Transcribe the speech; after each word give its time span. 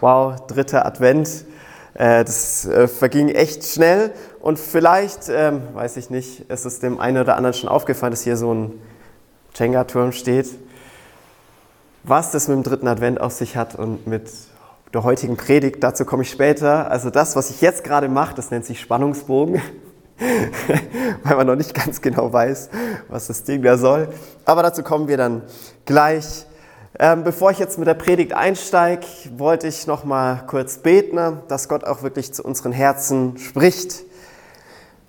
Wow, 0.00 0.46
dritter 0.46 0.86
Advent. 0.86 1.44
Äh, 1.92 2.24
das 2.24 2.64
äh, 2.64 2.88
verging 2.88 3.28
echt 3.28 3.64
schnell 3.64 4.12
und 4.40 4.58
vielleicht, 4.58 5.28
ähm, 5.28 5.60
weiß 5.74 5.98
ich 5.98 6.08
nicht, 6.08 6.50
ist 6.50 6.64
es 6.64 6.80
dem 6.80 6.98
einen 6.98 7.18
oder 7.18 7.36
anderen 7.36 7.52
schon 7.52 7.68
aufgefallen, 7.68 8.12
dass 8.12 8.22
hier 8.22 8.38
so 8.38 8.54
ein 8.54 8.80
Jenga-Turm 9.54 10.12
steht. 10.12 10.48
Was 12.02 12.30
das 12.30 12.48
mit 12.48 12.56
dem 12.56 12.62
dritten 12.62 12.88
Advent 12.88 13.20
auf 13.20 13.32
sich 13.32 13.56
hat 13.56 13.74
und 13.74 14.06
mit 14.06 14.30
der 14.94 15.04
heutigen 15.04 15.36
Predigt, 15.36 15.82
dazu 15.82 16.06
komme 16.06 16.22
ich 16.22 16.30
später. 16.30 16.90
Also 16.90 17.10
das, 17.10 17.36
was 17.36 17.50
ich 17.50 17.60
jetzt 17.60 17.84
gerade 17.84 18.08
mache, 18.08 18.34
das 18.34 18.50
nennt 18.50 18.64
sich 18.64 18.80
Spannungsbogen, 18.80 19.60
weil 21.24 21.36
man 21.36 21.46
noch 21.46 21.56
nicht 21.56 21.74
ganz 21.74 22.00
genau 22.00 22.32
weiß, 22.32 22.70
was 23.08 23.26
das 23.26 23.44
Ding 23.44 23.62
da 23.62 23.76
soll. 23.76 24.08
Aber 24.46 24.62
dazu 24.62 24.82
kommen 24.82 25.08
wir 25.08 25.18
dann 25.18 25.42
gleich. 25.84 26.46
Ähm, 26.98 27.22
bevor 27.22 27.52
ich 27.52 27.58
jetzt 27.58 27.78
mit 27.78 27.86
der 27.86 27.94
Predigt 27.94 28.32
einsteige, 28.32 29.06
wollte 29.36 29.68
ich 29.68 29.86
noch 29.86 30.04
mal 30.04 30.44
kurz 30.46 30.78
beten, 30.78 31.40
dass 31.46 31.68
Gott 31.68 31.84
auch 31.84 32.02
wirklich 32.02 32.34
zu 32.34 32.42
unseren 32.42 32.72
Herzen 32.72 33.38
spricht. 33.38 34.04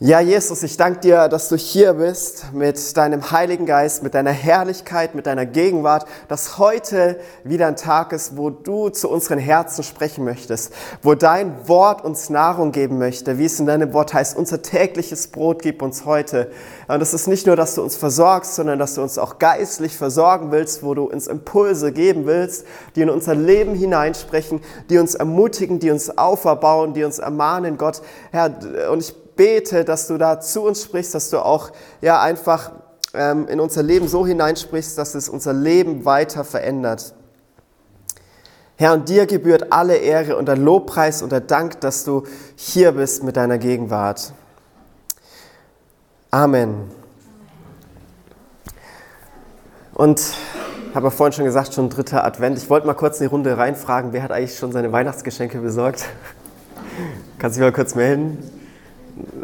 Ja, 0.04 0.20
Jesus, 0.20 0.64
ich 0.64 0.78
danke 0.78 1.02
dir, 1.02 1.28
dass 1.28 1.48
du 1.48 1.56
hier 1.56 1.94
bist 1.94 2.54
mit 2.54 2.98
deinem 2.98 3.30
Heiligen 3.30 3.68
Geist, 3.68 4.02
mit 4.02 4.16
deiner 4.16 4.32
Herrlichkeit, 4.32 5.14
mit 5.14 5.28
deiner 5.28 5.46
Gegenwart, 5.46 6.08
dass 6.28 6.58
heute 6.58 7.20
wieder 7.44 7.68
ein 7.68 7.76
Tag 7.76 8.12
ist, 8.12 8.36
wo 8.36 8.50
du 8.50 8.90
zu 8.90 9.08
unseren 9.10 9.38
Herzen 9.38 9.84
sprechen 9.84 10.26
möchtest, 10.26 10.74
wo 11.04 11.14
dein 11.14 11.68
Wort 11.68 12.04
uns 12.04 12.32
Nahrung 12.32 12.72
geben 12.72 12.98
möchte, 12.98 13.38
wie 13.38 13.46
es 13.46 13.60
in 13.60 13.68
deinem 13.68 13.94
Wort 13.94 14.16
heißt, 14.16 14.36
unser 14.36 14.64
tägliches 14.64 15.28
Brot 15.28 15.62
gib 15.62 15.84
uns 15.84 16.04
heute. 16.04 16.50
Und 16.88 17.00
das 17.00 17.14
ist 17.14 17.28
nicht 17.28 17.46
nur, 17.46 17.56
dass 17.56 17.76
du 17.76 17.84
uns 17.84 17.96
versorgst, 17.96 18.56
sondern 18.56 18.80
dass 18.80 18.96
du 18.96 19.04
uns 19.04 19.20
auch 19.20 19.38
geistlich 19.38 19.96
versorgen 19.96 20.50
willst, 20.50 20.82
wo 20.82 20.96
du 20.96 21.04
uns 21.04 21.28
Impulse 21.28 21.92
geben 21.92 22.26
willst, 22.26 22.66
die 22.96 23.02
in 23.02 23.12
unser 23.12 23.36
Leben 23.36 23.76
hineinsprechen, 23.76 24.62
die 24.90 24.98
uns 24.98 25.14
ermutigen, 25.14 25.78
die 25.78 25.92
uns 25.92 26.18
auferbauen, 26.18 26.96
die 26.96 27.04
uns 27.04 27.20
ermahnen, 27.20 27.78
Gott. 27.78 28.02
Herr, 28.32 28.58
und 28.92 29.02
ich 29.02 29.21
bete, 29.36 29.86
dass 29.86 30.08
du 30.08 30.18
da 30.18 30.40
zu 30.40 30.64
uns 30.64 30.84
sprichst, 30.84 31.16
dass 31.16 31.30
du 31.30 31.40
auch 31.40 31.72
ja 32.02 32.22
einfach 32.22 32.72
ähm, 33.14 33.48
in 33.48 33.60
unser 33.60 33.84
Leben 33.84 34.08
so 34.08 34.26
hineinsprichst, 34.26 34.98
dass 34.98 35.16
es 35.16 35.30
unser 35.30 35.54
Leben 35.54 36.06
weiter 36.06 36.44
verändert. 36.44 37.14
Herr, 38.78 38.94
und 38.94 39.10
dir 39.10 39.28
gebührt 39.28 39.72
alle 39.72 39.98
Ehre 39.98 40.38
und 40.38 40.48
der 40.48 40.58
Lobpreis 40.58 41.22
und 41.22 41.32
der 41.32 41.42
Dank, 41.42 41.82
dass 41.82 42.04
du 42.04 42.24
hier 42.56 42.94
bist 42.94 43.24
mit 43.24 43.38
deiner 43.38 43.58
Gegenwart. 43.58 44.34
Amen. 46.32 46.90
Und 49.94 50.20
habe 50.96 51.08
ja 51.08 51.12
vorhin 51.12 51.34
schon 51.34 51.46
gesagt, 51.46 51.74
schon 51.74 51.90
dritter 51.90 52.24
Advent. 52.24 52.58
Ich 52.58 52.70
wollte 52.70 52.88
mal 52.88 52.94
kurz 52.94 53.20
in 53.20 53.28
die 53.28 53.30
Runde 53.30 53.58
reinfragen, 53.58 54.14
wer 54.14 54.24
hat 54.24 54.32
eigentlich 54.32 54.58
schon 54.58 54.72
seine 54.72 54.92
Weihnachtsgeschenke 54.92 55.60
besorgt? 55.60 56.06
Kannst 57.38 57.58
du 57.58 57.62
dich 57.62 57.72
mal 57.72 57.76
kurz 57.76 57.96
melden? 57.96 58.61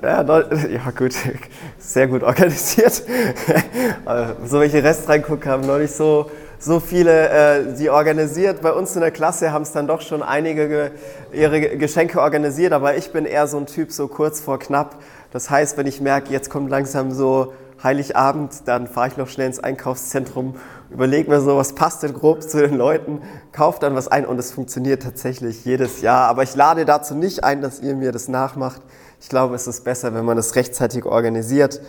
Ja, 0.02 0.24
ja, 0.24 0.92
gut, 0.96 1.14
sehr 1.80 2.08
gut 2.08 2.24
organisiert. 2.24 2.94
so 4.46 4.60
welche 4.60 4.84
Rest 4.84 5.10
reingucken 5.10 5.52
haben 5.52 5.80
nicht 5.80 5.94
so, 5.94 6.30
so 6.60 6.80
viele, 6.80 7.30
äh, 7.30 7.74
die 7.78 7.90
organisiert. 7.90 8.62
Bei 8.62 8.74
uns 8.74 8.96
in 8.96 9.02
der 9.02 9.12
Klasse 9.12 9.52
haben 9.52 9.64
es 9.64 9.72
dann 9.72 9.88
doch 9.88 10.02
schon 10.02 10.24
einige 10.24 10.92
ihre 11.32 11.78
Geschenke 11.78 12.22
organisiert, 12.22 12.74
aber 12.74 12.96
ich 12.96 13.12
bin 13.12 13.26
eher 13.26 13.48
so 13.48 13.58
ein 13.58 13.66
Typ, 13.66 13.92
so 13.92 14.08
kurz 14.08 14.40
vor 14.40 14.60
knapp. 14.60 14.96
Das 15.32 15.50
heißt, 15.50 15.78
wenn 15.78 15.88
ich 15.88 16.02
merke, 16.02 16.32
jetzt 16.32 16.50
kommt 16.50 16.70
langsam 16.70 17.12
so 17.12 17.54
Heiligabend, 17.84 18.68
dann 18.68 18.88
fahre 18.88 19.10
ich 19.10 19.18
noch 19.18 19.28
schnell 19.28 19.48
ins 19.48 19.60
Einkaufszentrum, 19.60 20.56
überlege 20.90 21.30
mir 21.30 21.42
so, 21.42 21.58
was 21.58 21.74
passt 21.74 22.02
denn 22.02 22.14
grob 22.14 22.42
zu 22.42 22.60
den 22.60 22.76
Leuten, 22.76 23.22
kaufe 23.52 23.80
dann 23.80 23.94
was 23.94 24.08
ein 24.08 24.26
und 24.26 24.40
es 24.40 24.52
funktioniert 24.52 25.04
tatsächlich 25.04 25.64
jedes 25.64 26.02
Jahr. 26.02 26.28
Aber 26.28 26.42
ich 26.42 26.56
lade 26.56 26.86
dazu 26.86 27.14
nicht 27.14 27.44
ein, 27.44 27.62
dass 27.62 27.80
ihr 27.80 27.96
mir 27.96 28.12
das 28.12 28.30
nachmacht. 28.30 28.82
Ich 29.20 29.30
glaube, 29.30 29.56
es 29.56 29.68
ist 29.68 29.84
besser, 29.84 30.14
wenn 30.14 30.26
man 30.26 30.38
das 30.38 30.56
rechtzeitig 30.56 31.06
organisiert. 31.06 31.82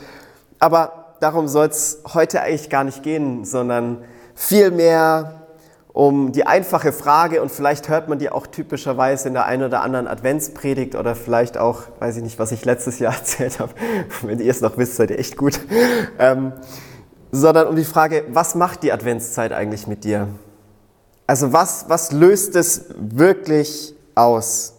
Aber 0.59 1.15
darum 1.21 1.49
soll 1.49 1.67
es 1.67 2.03
heute 2.15 2.43
eigentlich 2.43 2.71
gar 2.71 2.85
nicht 2.85 3.03
gehen, 3.03 3.45
sondern 3.45 4.05
vielmehr 4.35 5.35
um 5.93 6.31
die 6.31 6.47
einfache 6.47 6.93
Frage 6.93 7.43
und 7.43 7.51
vielleicht 7.51 7.89
hört 7.89 8.09
man 8.09 8.19
die 8.21 8.31
auch 8.31 8.47
typischerweise 8.47 9.27
in 9.27 9.35
der 9.35 9.47
einen 9.47 9.65
oder 9.65 9.83
anderen 9.83 10.07
Adventspredigt 10.07 10.95
oder 10.95 11.17
vielleicht 11.17 11.59
auch, 11.59 11.83
weiß 11.99 12.19
ich 12.19 12.23
nicht, 12.23 12.39
was 12.39 12.53
ich 12.53 12.65
letztes 12.65 13.01
Jahr 13.01 13.15
erzählt 13.19 13.59
habe. 13.59 13.73
Wenn 14.23 14.39
ihr 14.39 14.51
es 14.51 14.61
noch 14.61 14.79
wisst, 14.79 14.97
seid 14.97 15.11
ihr 15.11 15.19
echt 15.19 15.37
gut. 15.37 15.59
Ähm, 16.19 16.53
sondern 17.33 17.67
um 17.67 17.77
die 17.77 17.85
Frage, 17.85 18.25
was 18.29 18.55
macht 18.55 18.83
die 18.83 18.93
Adventszeit 18.93 19.53
eigentlich 19.53 19.87
mit 19.87 20.05
dir? 20.05 20.29
Also 21.27 21.53
was, 21.53 21.87
was 21.89 22.13
löst 22.13 22.57
es 22.57 22.87
wirklich 22.97 23.95
aus? 24.15 24.75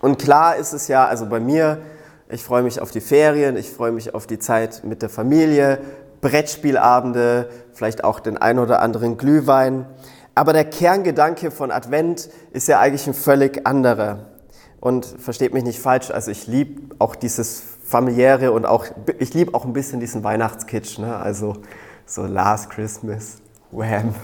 Und 0.00 0.18
klar 0.18 0.56
ist 0.56 0.72
es 0.72 0.88
ja, 0.88 1.06
also 1.06 1.26
bei 1.26 1.40
mir, 1.40 1.78
ich 2.28 2.44
freue 2.44 2.62
mich 2.62 2.80
auf 2.80 2.90
die 2.90 3.00
Ferien, 3.00 3.56
ich 3.56 3.70
freue 3.70 3.92
mich 3.92 4.14
auf 4.14 4.26
die 4.26 4.38
Zeit 4.38 4.82
mit 4.84 5.02
der 5.02 5.08
Familie, 5.08 5.78
Brettspielabende, 6.20 7.48
vielleicht 7.72 8.04
auch 8.04 8.20
den 8.20 8.36
ein 8.36 8.58
oder 8.58 8.80
anderen 8.82 9.16
Glühwein. 9.16 9.86
Aber 10.34 10.52
der 10.52 10.64
Kerngedanke 10.64 11.50
von 11.50 11.70
Advent 11.70 12.30
ist 12.52 12.68
ja 12.68 12.78
eigentlich 12.78 13.06
ein 13.06 13.14
völlig 13.14 13.66
anderer. 13.66 14.26
Und 14.80 15.04
versteht 15.04 15.52
mich 15.52 15.64
nicht 15.64 15.80
falsch, 15.80 16.10
also 16.10 16.30
ich 16.30 16.46
liebe 16.46 16.94
auch 16.98 17.14
dieses 17.14 17.62
familiäre 17.84 18.52
und 18.52 18.64
auch, 18.64 18.86
ich 19.18 19.34
liebe 19.34 19.52
auch 19.54 19.64
ein 19.64 19.74
bisschen 19.74 20.00
diesen 20.00 20.24
Weihnachtskitsch, 20.24 20.98
ne? 20.98 21.16
also 21.16 21.56
so 22.06 22.24
Last 22.24 22.70
Christmas, 22.70 23.38
Wham. 23.70 24.14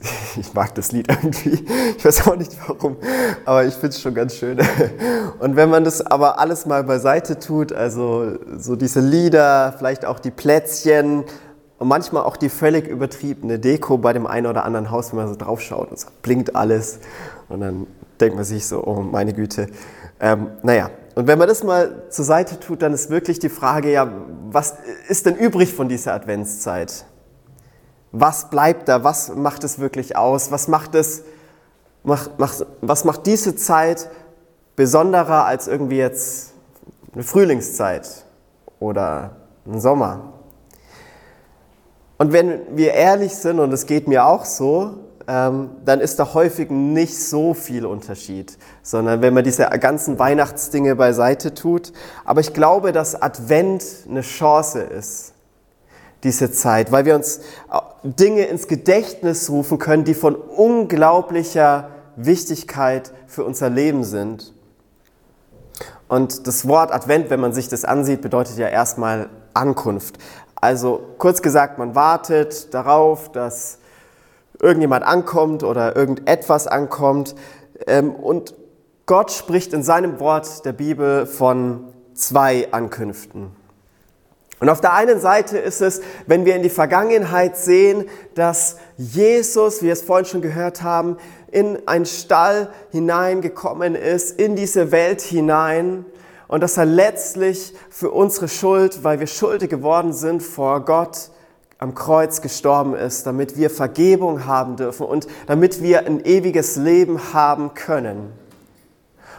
ich 0.36 0.54
mag 0.54 0.74
das 0.74 0.92
Lied 0.92 1.08
irgendwie. 1.08 1.64
Ich 1.96 2.04
weiß 2.04 2.26
auch 2.26 2.36
nicht 2.36 2.56
warum, 2.66 2.96
aber 3.44 3.64
ich 3.64 3.74
finde 3.74 3.88
es 3.88 4.00
schon 4.00 4.14
ganz 4.14 4.36
schön. 4.36 4.58
Und 5.38 5.56
wenn 5.56 5.70
man 5.70 5.84
das 5.84 6.00
aber 6.00 6.38
alles 6.38 6.66
mal 6.66 6.84
beiseite 6.84 7.38
tut, 7.38 7.72
also 7.72 8.38
so 8.56 8.76
diese 8.76 9.00
Lieder, 9.00 9.74
vielleicht 9.76 10.04
auch 10.04 10.18
die 10.18 10.30
Plätzchen 10.30 11.24
und 11.78 11.88
manchmal 11.88 12.24
auch 12.24 12.36
die 12.36 12.48
völlig 12.48 12.86
übertriebene 12.86 13.58
Deko 13.58 13.98
bei 13.98 14.12
dem 14.12 14.26
einen 14.26 14.46
oder 14.46 14.64
anderen 14.64 14.90
Haus, 14.90 15.12
wenn 15.12 15.18
man 15.18 15.28
so 15.28 15.36
drauf 15.36 15.60
schaut 15.60 15.90
und 15.90 15.98
es 15.98 16.06
blinkt 16.22 16.54
alles 16.56 17.00
und 17.48 17.60
dann 17.60 17.86
denkt 18.20 18.36
man 18.36 18.44
sich 18.44 18.66
so, 18.66 18.84
oh 18.84 19.00
meine 19.00 19.32
Güte. 19.32 19.68
Ähm, 20.20 20.48
naja, 20.62 20.90
und 21.14 21.26
wenn 21.26 21.38
man 21.38 21.48
das 21.48 21.62
mal 21.62 22.02
zur 22.10 22.24
Seite 22.24 22.58
tut, 22.58 22.82
dann 22.82 22.92
ist 22.92 23.10
wirklich 23.10 23.38
die 23.38 23.48
Frage, 23.48 23.92
ja, 23.92 24.10
was 24.50 24.74
ist 25.08 25.26
denn 25.26 25.36
übrig 25.36 25.72
von 25.72 25.88
dieser 25.88 26.14
Adventszeit? 26.14 27.04
Was 28.12 28.50
bleibt 28.50 28.88
da? 28.88 29.04
Was 29.04 29.34
macht 29.34 29.64
es 29.64 29.78
wirklich 29.78 30.16
aus? 30.16 30.50
Was 30.50 30.68
macht 30.68 30.94
es, 30.94 31.22
macht, 32.02 32.38
macht, 32.38 32.66
was 32.80 33.04
macht 33.04 33.26
diese 33.26 33.54
Zeit 33.56 34.08
besonderer 34.76 35.44
als 35.44 35.68
irgendwie 35.68 35.98
jetzt 35.98 36.52
eine 37.12 37.22
Frühlingszeit 37.22 38.24
oder 38.80 39.36
ein 39.66 39.80
Sommer? 39.80 40.32
Und 42.16 42.32
wenn 42.32 42.76
wir 42.76 42.94
ehrlich 42.94 43.36
sind, 43.36 43.60
und 43.60 43.72
es 43.72 43.86
geht 43.86 44.08
mir 44.08 44.26
auch 44.26 44.44
so, 44.44 44.94
ähm, 45.28 45.70
dann 45.84 46.00
ist 46.00 46.18
da 46.18 46.32
häufig 46.32 46.70
nicht 46.70 47.22
so 47.22 47.52
viel 47.52 47.84
Unterschied, 47.84 48.56
sondern 48.82 49.20
wenn 49.20 49.34
man 49.34 49.44
diese 49.44 49.64
ganzen 49.64 50.18
Weihnachtsdinge 50.18 50.96
beiseite 50.96 51.52
tut. 51.52 51.92
Aber 52.24 52.40
ich 52.40 52.54
glaube, 52.54 52.92
dass 52.92 53.20
Advent 53.20 53.84
eine 54.08 54.22
Chance 54.22 54.80
ist 54.80 55.34
diese 56.24 56.50
Zeit, 56.50 56.90
weil 56.92 57.04
wir 57.04 57.14
uns 57.14 57.38
äh, 57.38 57.78
Dinge 58.02 58.44
ins 58.46 58.68
Gedächtnis 58.68 59.50
rufen 59.50 59.78
können, 59.78 60.04
die 60.04 60.14
von 60.14 60.34
unglaublicher 60.34 61.90
Wichtigkeit 62.16 63.12
für 63.26 63.44
unser 63.44 63.70
Leben 63.70 64.04
sind. 64.04 64.52
Und 66.08 66.46
das 66.46 66.66
Wort 66.66 66.92
Advent, 66.92 67.30
wenn 67.30 67.40
man 67.40 67.52
sich 67.52 67.68
das 67.68 67.84
ansieht, 67.84 68.22
bedeutet 68.22 68.56
ja 68.56 68.68
erstmal 68.68 69.28
Ankunft. 69.54 70.18
Also 70.56 71.00
kurz 71.18 71.42
gesagt, 71.42 71.78
man 71.78 71.94
wartet 71.94 72.72
darauf, 72.74 73.30
dass 73.30 73.78
irgendjemand 74.60 75.04
ankommt 75.04 75.62
oder 75.62 75.94
irgendetwas 75.94 76.66
ankommt. 76.66 77.34
Ähm, 77.86 78.14
und 78.14 78.54
Gott 79.06 79.30
spricht 79.30 79.72
in 79.72 79.82
seinem 79.82 80.18
Wort 80.18 80.64
der 80.64 80.72
Bibel 80.72 81.26
von 81.26 81.84
zwei 82.14 82.68
Ankünften. 82.72 83.57
Und 84.60 84.68
auf 84.68 84.80
der 84.80 84.92
einen 84.94 85.20
Seite 85.20 85.58
ist 85.58 85.80
es, 85.80 86.00
wenn 86.26 86.44
wir 86.44 86.56
in 86.56 86.62
die 86.62 86.70
Vergangenheit 86.70 87.56
sehen, 87.56 88.06
dass 88.34 88.76
Jesus, 88.96 89.82
wie 89.82 89.86
wir 89.86 89.92
es 89.92 90.02
vorhin 90.02 90.26
schon 90.26 90.42
gehört 90.42 90.82
haben, 90.82 91.16
in 91.50 91.86
einen 91.86 92.06
Stall 92.06 92.68
hineingekommen 92.90 93.94
ist, 93.94 94.38
in 94.38 94.56
diese 94.56 94.90
Welt 94.90 95.20
hinein 95.20 96.04
und 96.48 96.62
dass 96.62 96.76
er 96.76 96.86
letztlich 96.86 97.74
für 97.90 98.10
unsere 98.10 98.48
Schuld, 98.48 99.04
weil 99.04 99.20
wir 99.20 99.26
schuldig 99.26 99.70
geworden 99.70 100.12
sind 100.12 100.42
vor 100.42 100.84
Gott, 100.84 101.30
am 101.78 101.94
Kreuz 101.94 102.40
gestorben 102.40 102.96
ist, 102.96 103.24
damit 103.26 103.56
wir 103.56 103.70
Vergebung 103.70 104.46
haben 104.46 104.74
dürfen 104.74 105.06
und 105.06 105.28
damit 105.46 105.80
wir 105.80 106.06
ein 106.06 106.24
ewiges 106.24 106.74
Leben 106.74 107.32
haben 107.32 107.74
können. 107.74 108.32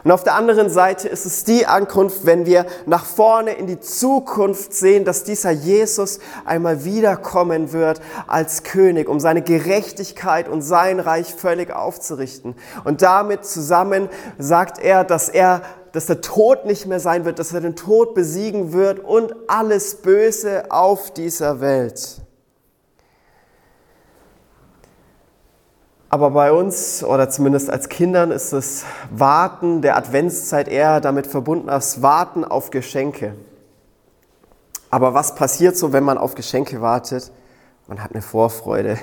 Und 0.04 0.12
auf 0.12 0.24
der 0.24 0.36
anderen 0.36 0.70
Seite 0.70 1.08
ist 1.08 1.26
es 1.26 1.44
die 1.44 1.66
Ankunft, 1.66 2.26
wenn 2.26 2.46
wir 2.46 2.66
nach 2.86 3.06
vorne 3.06 3.52
in 3.52 3.68
die 3.68 3.80
Zukunft 3.80 4.74
sehen, 4.74 5.06
dass 5.06 5.24
dieser 5.24 5.52
Jesus 5.52 6.20
einmal 6.46 6.86
wiederkommen 6.86 7.74
wird 7.74 8.02
als 8.28 8.64
König, 8.64 9.10
um 9.10 9.20
seine 9.20 9.42
Gerechtigkeit 9.42 10.48
und 10.48 10.62
sein 10.62 11.00
Reich 11.00 11.34
völlig 11.34 11.72
aufzurichten. 11.74 12.56
Und 12.84 13.02
damit 13.02 13.46
zusammen 13.46 14.10
sagt 14.38 14.80
er, 14.80 15.04
dass 15.04 15.30
er 15.30 15.62
dass 15.92 16.06
der 16.06 16.22
Tod 16.22 16.66
nicht 16.66 16.86
mehr 16.86 17.00
sein 17.00 17.26
wird, 17.26 17.40
dass 17.40 17.52
er 17.52 17.62
den 17.62 17.76
Tod 17.76 18.14
besiegen 18.14 18.74
wird 18.74 19.00
und 19.00 19.34
alles 19.48 19.96
Böse 19.96 20.66
auf 20.70 21.12
dieser 21.12 21.62
Welt. 21.62 22.22
Aber 26.10 26.32
bei 26.32 26.52
uns 26.52 27.04
oder 27.04 27.30
zumindest 27.30 27.70
als 27.70 27.88
Kindern 27.88 28.32
ist 28.32 28.52
das 28.52 28.84
Warten 29.12 29.84
der 29.84 29.96
Adventszeit 29.96 30.68
eher 30.68 31.02
damit 31.02 31.28
verbunden 31.28 31.70
als 31.70 32.02
Warten 32.02 32.44
auf 32.44 32.72
Geschenke. 32.72 33.36
Aber 34.90 35.14
was 35.14 35.36
passiert 35.36 35.78
so, 35.78 35.94
wenn 35.94 36.04
man 36.04 36.18
auf 36.18 36.34
Geschenke 36.34 36.82
wartet? 36.82 37.32
Man 37.88 38.04
hat 38.04 38.12
eine 38.14 38.24
Vorfreude. 38.24 38.98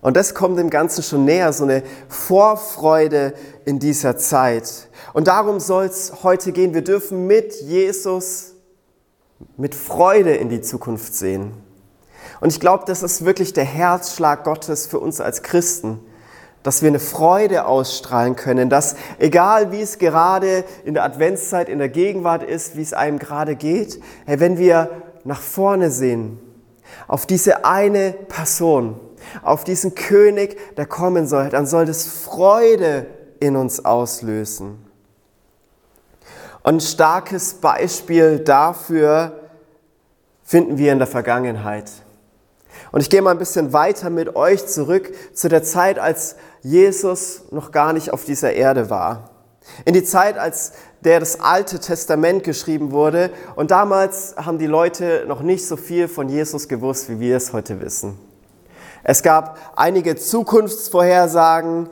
Und 0.00 0.16
das 0.16 0.34
kommt 0.34 0.58
dem 0.58 0.70
Ganzen 0.70 1.02
schon 1.02 1.26
näher, 1.26 1.52
so 1.52 1.64
eine 1.64 1.82
Vorfreude 2.08 3.34
in 3.66 3.78
dieser 3.78 4.16
Zeit. 4.16 4.88
Und 5.12 5.28
darum 5.28 5.60
soll 5.60 5.84
es 5.84 6.22
heute 6.22 6.52
gehen. 6.52 6.72
Wir 6.72 6.84
dürfen 6.84 7.26
mit 7.26 7.54
Jesus 7.60 8.52
mit 9.58 9.74
Freude 9.74 10.34
in 10.34 10.48
die 10.48 10.62
Zukunft 10.62 11.14
sehen. 11.14 11.52
Und 12.40 12.50
ich 12.50 12.60
glaube, 12.60 12.84
das 12.86 13.02
ist 13.02 13.26
wirklich 13.26 13.52
der 13.52 13.64
Herzschlag 13.64 14.44
Gottes 14.44 14.86
für 14.86 15.00
uns 15.00 15.20
als 15.20 15.42
Christen 15.42 16.00
dass 16.64 16.80
wir 16.80 16.88
eine 16.88 16.98
Freude 16.98 17.66
ausstrahlen 17.66 18.36
können, 18.36 18.70
dass 18.70 18.96
egal 19.18 19.70
wie 19.70 19.82
es 19.82 19.98
gerade 19.98 20.64
in 20.84 20.94
der 20.94 21.04
Adventszeit, 21.04 21.68
in 21.68 21.78
der 21.78 21.90
Gegenwart 21.90 22.42
ist, 22.42 22.76
wie 22.76 22.82
es 22.82 22.94
einem 22.94 23.20
gerade 23.20 23.54
geht, 23.54 24.02
hey, 24.24 24.40
wenn 24.40 24.58
wir 24.58 24.90
nach 25.24 25.40
vorne 25.40 25.90
sehen, 25.90 26.40
auf 27.06 27.26
diese 27.26 27.66
eine 27.66 28.12
Person, 28.12 28.98
auf 29.42 29.64
diesen 29.64 29.94
König, 29.94 30.58
der 30.76 30.86
kommen 30.86 31.26
soll, 31.26 31.50
dann 31.50 31.66
soll 31.66 31.84
das 31.84 32.06
Freude 32.06 33.06
in 33.40 33.56
uns 33.56 33.84
auslösen. 33.84 34.78
Und 36.62 36.76
ein 36.76 36.80
starkes 36.80 37.54
Beispiel 37.54 38.38
dafür 38.38 39.50
finden 40.42 40.78
wir 40.78 40.92
in 40.92 40.98
der 40.98 41.06
Vergangenheit. 41.06 41.90
Und 42.90 43.00
ich 43.00 43.10
gehe 43.10 43.20
mal 43.22 43.32
ein 43.32 43.38
bisschen 43.38 43.72
weiter 43.72 44.08
mit 44.08 44.34
euch 44.36 44.66
zurück 44.66 45.12
zu 45.34 45.48
der 45.48 45.62
Zeit, 45.62 45.98
als 45.98 46.36
Jesus 46.64 47.42
noch 47.50 47.70
gar 47.70 47.92
nicht 47.92 48.12
auf 48.12 48.24
dieser 48.24 48.54
Erde 48.54 48.90
war. 48.90 49.30
In 49.84 49.94
die 49.94 50.02
Zeit, 50.02 50.38
als 50.38 50.72
der 51.04 51.20
das 51.20 51.40
Alte 51.40 51.78
Testament 51.78 52.42
geschrieben 52.44 52.90
wurde. 52.90 53.30
Und 53.56 53.70
damals 53.70 54.34
haben 54.36 54.58
die 54.58 54.66
Leute 54.66 55.24
noch 55.28 55.42
nicht 55.42 55.66
so 55.66 55.76
viel 55.76 56.08
von 56.08 56.28
Jesus 56.28 56.66
gewusst, 56.66 57.10
wie 57.10 57.20
wir 57.20 57.36
es 57.36 57.52
heute 57.52 57.80
wissen. 57.80 58.18
Es 59.02 59.22
gab 59.22 59.58
einige 59.76 60.16
Zukunftsvorhersagen. 60.16 61.90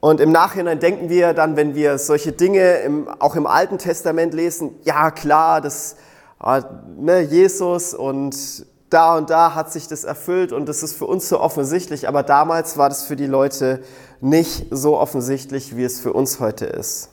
Und 0.00 0.20
im 0.20 0.32
Nachhinein 0.32 0.80
denken 0.80 1.08
wir 1.08 1.32
dann, 1.32 1.56
wenn 1.56 1.74
wir 1.76 1.98
solche 1.98 2.32
Dinge 2.32 2.78
im, 2.78 3.08
auch 3.20 3.36
im 3.36 3.46
Alten 3.46 3.78
Testament 3.78 4.34
lesen, 4.34 4.74
ja 4.82 5.12
klar, 5.12 5.60
das 5.60 5.96
äh, 6.44 6.62
ne, 6.96 7.20
Jesus 7.20 7.94
und 7.94 8.66
da 8.90 9.16
und 9.16 9.30
da 9.30 9.54
hat 9.54 9.72
sich 9.72 9.88
das 9.88 10.04
erfüllt 10.04 10.52
und 10.52 10.66
das 10.66 10.82
ist 10.82 10.94
für 10.94 11.06
uns 11.06 11.28
so 11.28 11.40
offensichtlich, 11.40 12.08
aber 12.08 12.22
damals 12.22 12.78
war 12.78 12.88
das 12.88 13.04
für 13.04 13.16
die 13.16 13.26
Leute 13.26 13.82
nicht 14.20 14.66
so 14.70 14.98
offensichtlich, 14.98 15.76
wie 15.76 15.84
es 15.84 16.00
für 16.00 16.12
uns 16.12 16.40
heute 16.40 16.66
ist. 16.66 17.10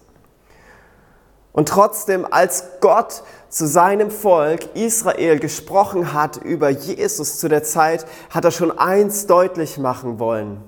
Und 1.52 1.70
trotzdem, 1.70 2.28
als 2.30 2.66
Gott 2.82 3.24
zu 3.48 3.66
seinem 3.66 4.12
Volk 4.12 4.76
Israel 4.76 5.40
gesprochen 5.40 6.12
hat 6.12 6.36
über 6.38 6.70
Jesus 6.70 7.40
zu 7.40 7.48
der 7.48 7.64
Zeit, 7.64 8.06
hat 8.30 8.44
er 8.44 8.52
schon 8.52 8.78
eins 8.78 9.26
deutlich 9.26 9.78
machen 9.78 10.20
wollen. 10.20 10.62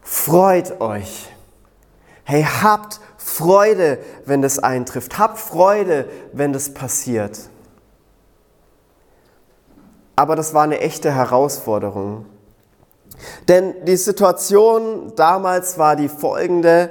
Freut 0.00 0.80
euch. 0.80 1.28
Hey, 2.24 2.46
habt 2.62 3.00
Freude, 3.18 3.98
wenn 4.24 4.40
das 4.40 4.58
eintrifft. 4.58 5.18
Habt 5.18 5.38
Freude, 5.38 6.08
wenn 6.32 6.54
das 6.54 6.72
passiert. 6.72 7.38
Aber 10.18 10.34
das 10.34 10.52
war 10.52 10.64
eine 10.64 10.80
echte 10.80 11.12
Herausforderung. 11.12 12.24
Denn 13.46 13.72
die 13.86 13.96
Situation 13.96 15.12
damals 15.14 15.78
war 15.78 15.94
die 15.94 16.08
folgende. 16.08 16.90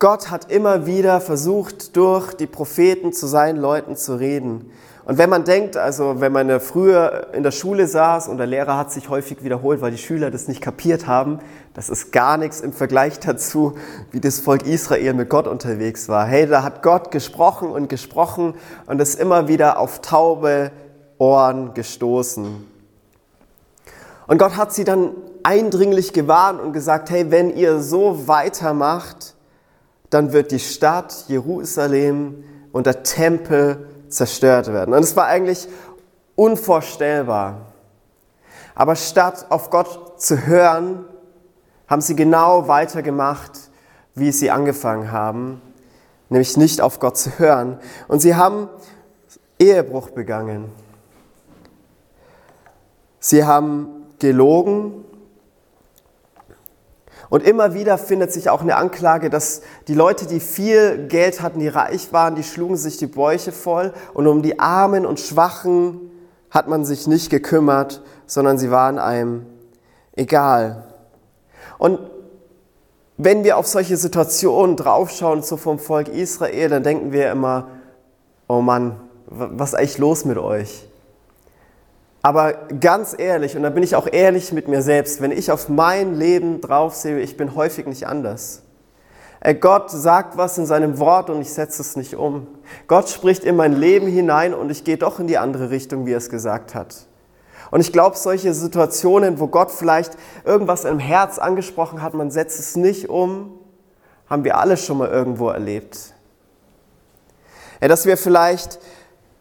Gott 0.00 0.32
hat 0.32 0.50
immer 0.50 0.84
wieder 0.84 1.20
versucht, 1.20 1.96
durch 1.96 2.34
die 2.34 2.48
Propheten 2.48 3.12
zu 3.12 3.28
seinen 3.28 3.60
Leuten 3.60 3.94
zu 3.94 4.16
reden. 4.16 4.72
Und 5.04 5.16
wenn 5.16 5.30
man 5.30 5.44
denkt, 5.44 5.76
also 5.76 6.20
wenn 6.20 6.32
man 6.32 6.58
früher 6.58 7.28
in 7.34 7.44
der 7.44 7.52
Schule 7.52 7.86
saß 7.86 8.26
und 8.26 8.38
der 8.38 8.48
Lehrer 8.48 8.76
hat 8.76 8.90
sich 8.90 9.08
häufig 9.08 9.44
wiederholt, 9.44 9.80
weil 9.80 9.92
die 9.92 9.98
Schüler 9.98 10.32
das 10.32 10.48
nicht 10.48 10.60
kapiert 10.60 11.06
haben, 11.06 11.38
das 11.72 11.88
ist 11.88 12.10
gar 12.10 12.36
nichts 12.36 12.62
im 12.62 12.72
Vergleich 12.72 13.20
dazu, 13.20 13.74
wie 14.10 14.18
das 14.18 14.40
Volk 14.40 14.66
Israel 14.66 15.14
mit 15.14 15.30
Gott 15.30 15.46
unterwegs 15.46 16.08
war. 16.08 16.26
Hey, 16.26 16.48
da 16.48 16.64
hat 16.64 16.82
Gott 16.82 17.12
gesprochen 17.12 17.70
und 17.70 17.88
gesprochen 17.88 18.54
und 18.86 19.00
ist 19.00 19.20
immer 19.20 19.46
wieder 19.46 19.78
auf 19.78 20.00
taube 20.00 20.72
Ohren 21.18 21.74
gestoßen. 21.74 22.66
Und 24.26 24.38
Gott 24.38 24.56
hat 24.56 24.72
sie 24.72 24.84
dann 24.84 25.12
eindringlich 25.42 26.12
gewarnt 26.12 26.60
und 26.60 26.72
gesagt, 26.72 27.10
hey, 27.10 27.30
wenn 27.30 27.56
ihr 27.56 27.80
so 27.80 28.26
weitermacht, 28.26 29.34
dann 30.10 30.32
wird 30.32 30.50
die 30.50 30.58
Stadt 30.58 31.24
Jerusalem 31.28 32.44
und 32.72 32.86
der 32.86 33.02
Tempel 33.02 33.88
zerstört 34.08 34.72
werden. 34.72 34.94
Und 34.94 35.02
es 35.02 35.16
war 35.16 35.26
eigentlich 35.26 35.68
unvorstellbar. 36.34 37.72
Aber 38.74 38.96
statt 38.96 39.46
auf 39.48 39.70
Gott 39.70 40.20
zu 40.20 40.46
hören, 40.46 41.04
haben 41.88 42.00
sie 42.00 42.16
genau 42.16 42.68
weitergemacht, 42.68 43.52
wie 44.14 44.32
sie 44.32 44.50
angefangen 44.50 45.12
haben, 45.12 45.62
nämlich 46.28 46.56
nicht 46.56 46.80
auf 46.80 46.98
Gott 46.98 47.16
zu 47.16 47.38
hören. 47.38 47.78
Und 48.08 48.20
sie 48.20 48.34
haben 48.34 48.68
Ehebruch 49.58 50.10
begangen. 50.10 50.72
Sie 53.26 53.44
haben 53.44 53.88
gelogen. 54.20 55.04
Und 57.28 57.42
immer 57.42 57.74
wieder 57.74 57.98
findet 57.98 58.32
sich 58.32 58.48
auch 58.50 58.60
eine 58.60 58.76
Anklage, 58.76 59.30
dass 59.30 59.62
die 59.88 59.94
Leute, 59.94 60.26
die 60.26 60.38
viel 60.38 61.08
Geld 61.08 61.42
hatten, 61.42 61.58
die 61.58 61.66
reich 61.66 62.12
waren, 62.12 62.36
die 62.36 62.44
schlugen 62.44 62.76
sich 62.76 62.98
die 62.98 63.08
Bäuche 63.08 63.50
voll 63.50 63.92
und 64.14 64.28
um 64.28 64.42
die 64.42 64.60
Armen 64.60 65.04
und 65.04 65.18
Schwachen 65.18 66.12
hat 66.52 66.68
man 66.68 66.84
sich 66.84 67.08
nicht 67.08 67.28
gekümmert, 67.28 68.00
sondern 68.26 68.58
sie 68.58 68.70
waren 68.70 69.00
einem 69.00 69.46
egal. 70.12 70.84
Und 71.78 71.98
wenn 73.16 73.42
wir 73.42 73.56
auf 73.56 73.66
solche 73.66 73.96
Situationen 73.96 74.76
draufschauen, 74.76 75.42
so 75.42 75.56
vom 75.56 75.80
Volk 75.80 76.06
Israel, 76.06 76.68
dann 76.68 76.84
denken 76.84 77.10
wir 77.10 77.32
immer, 77.32 77.66
oh 78.46 78.60
Mann, 78.60 79.00
was 79.26 79.70
ist 79.70 79.74
eigentlich 79.74 79.98
los 79.98 80.24
mit 80.24 80.38
euch? 80.38 80.86
Aber 82.26 82.54
ganz 82.80 83.14
ehrlich, 83.16 83.56
und 83.56 83.62
da 83.62 83.70
bin 83.70 83.84
ich 83.84 83.94
auch 83.94 84.08
ehrlich 84.10 84.52
mit 84.52 84.66
mir 84.66 84.82
selbst, 84.82 85.20
wenn 85.20 85.30
ich 85.30 85.52
auf 85.52 85.68
mein 85.68 86.16
Leben 86.16 86.60
drauf 86.60 86.96
sehe, 86.96 87.20
ich 87.20 87.36
bin 87.36 87.54
häufig 87.54 87.86
nicht 87.86 88.08
anders. 88.08 88.62
Gott 89.60 89.92
sagt 89.92 90.36
was 90.36 90.58
in 90.58 90.66
seinem 90.66 90.98
Wort 90.98 91.30
und 91.30 91.40
ich 91.40 91.52
setze 91.52 91.82
es 91.82 91.94
nicht 91.94 92.16
um. 92.16 92.48
Gott 92.88 93.08
spricht 93.10 93.44
in 93.44 93.54
mein 93.54 93.74
Leben 93.74 94.08
hinein 94.08 94.54
und 94.54 94.70
ich 94.70 94.82
gehe 94.82 94.96
doch 94.96 95.20
in 95.20 95.28
die 95.28 95.38
andere 95.38 95.70
Richtung, 95.70 96.04
wie 96.04 96.14
er 96.14 96.18
es 96.18 96.28
gesagt 96.28 96.74
hat. 96.74 96.96
Und 97.70 97.80
ich 97.80 97.92
glaube, 97.92 98.16
solche 98.16 98.52
Situationen, 98.54 99.38
wo 99.38 99.46
Gott 99.46 99.70
vielleicht 99.70 100.16
irgendwas 100.44 100.84
im 100.84 100.98
Herz 100.98 101.38
angesprochen 101.38 102.02
hat, 102.02 102.14
man 102.14 102.32
setzt 102.32 102.58
es 102.58 102.74
nicht 102.74 103.08
um, 103.08 103.56
haben 104.28 104.42
wir 104.42 104.58
alle 104.58 104.76
schon 104.76 104.98
mal 104.98 105.10
irgendwo 105.10 105.50
erlebt. 105.50 106.12
Ja, 107.80 107.86
dass 107.86 108.04
wir 108.04 108.16
vielleicht 108.16 108.80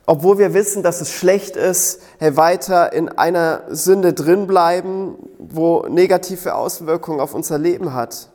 obwohl 0.06 0.38
wir 0.38 0.54
wissen, 0.54 0.84
dass 0.84 1.02
es 1.02 1.12
schlecht 1.12 1.56
ist, 1.56 2.02
weiter 2.20 2.94
in 2.94 3.10
einer 3.10 3.64
Sünde 3.70 4.14
drinbleiben, 4.14 5.16
wo 5.40 5.86
negative 5.88 6.56
Auswirkungen 6.56 7.20
auf 7.20 7.34
unser 7.34 7.58
Leben 7.58 7.94
hat. 7.94 8.30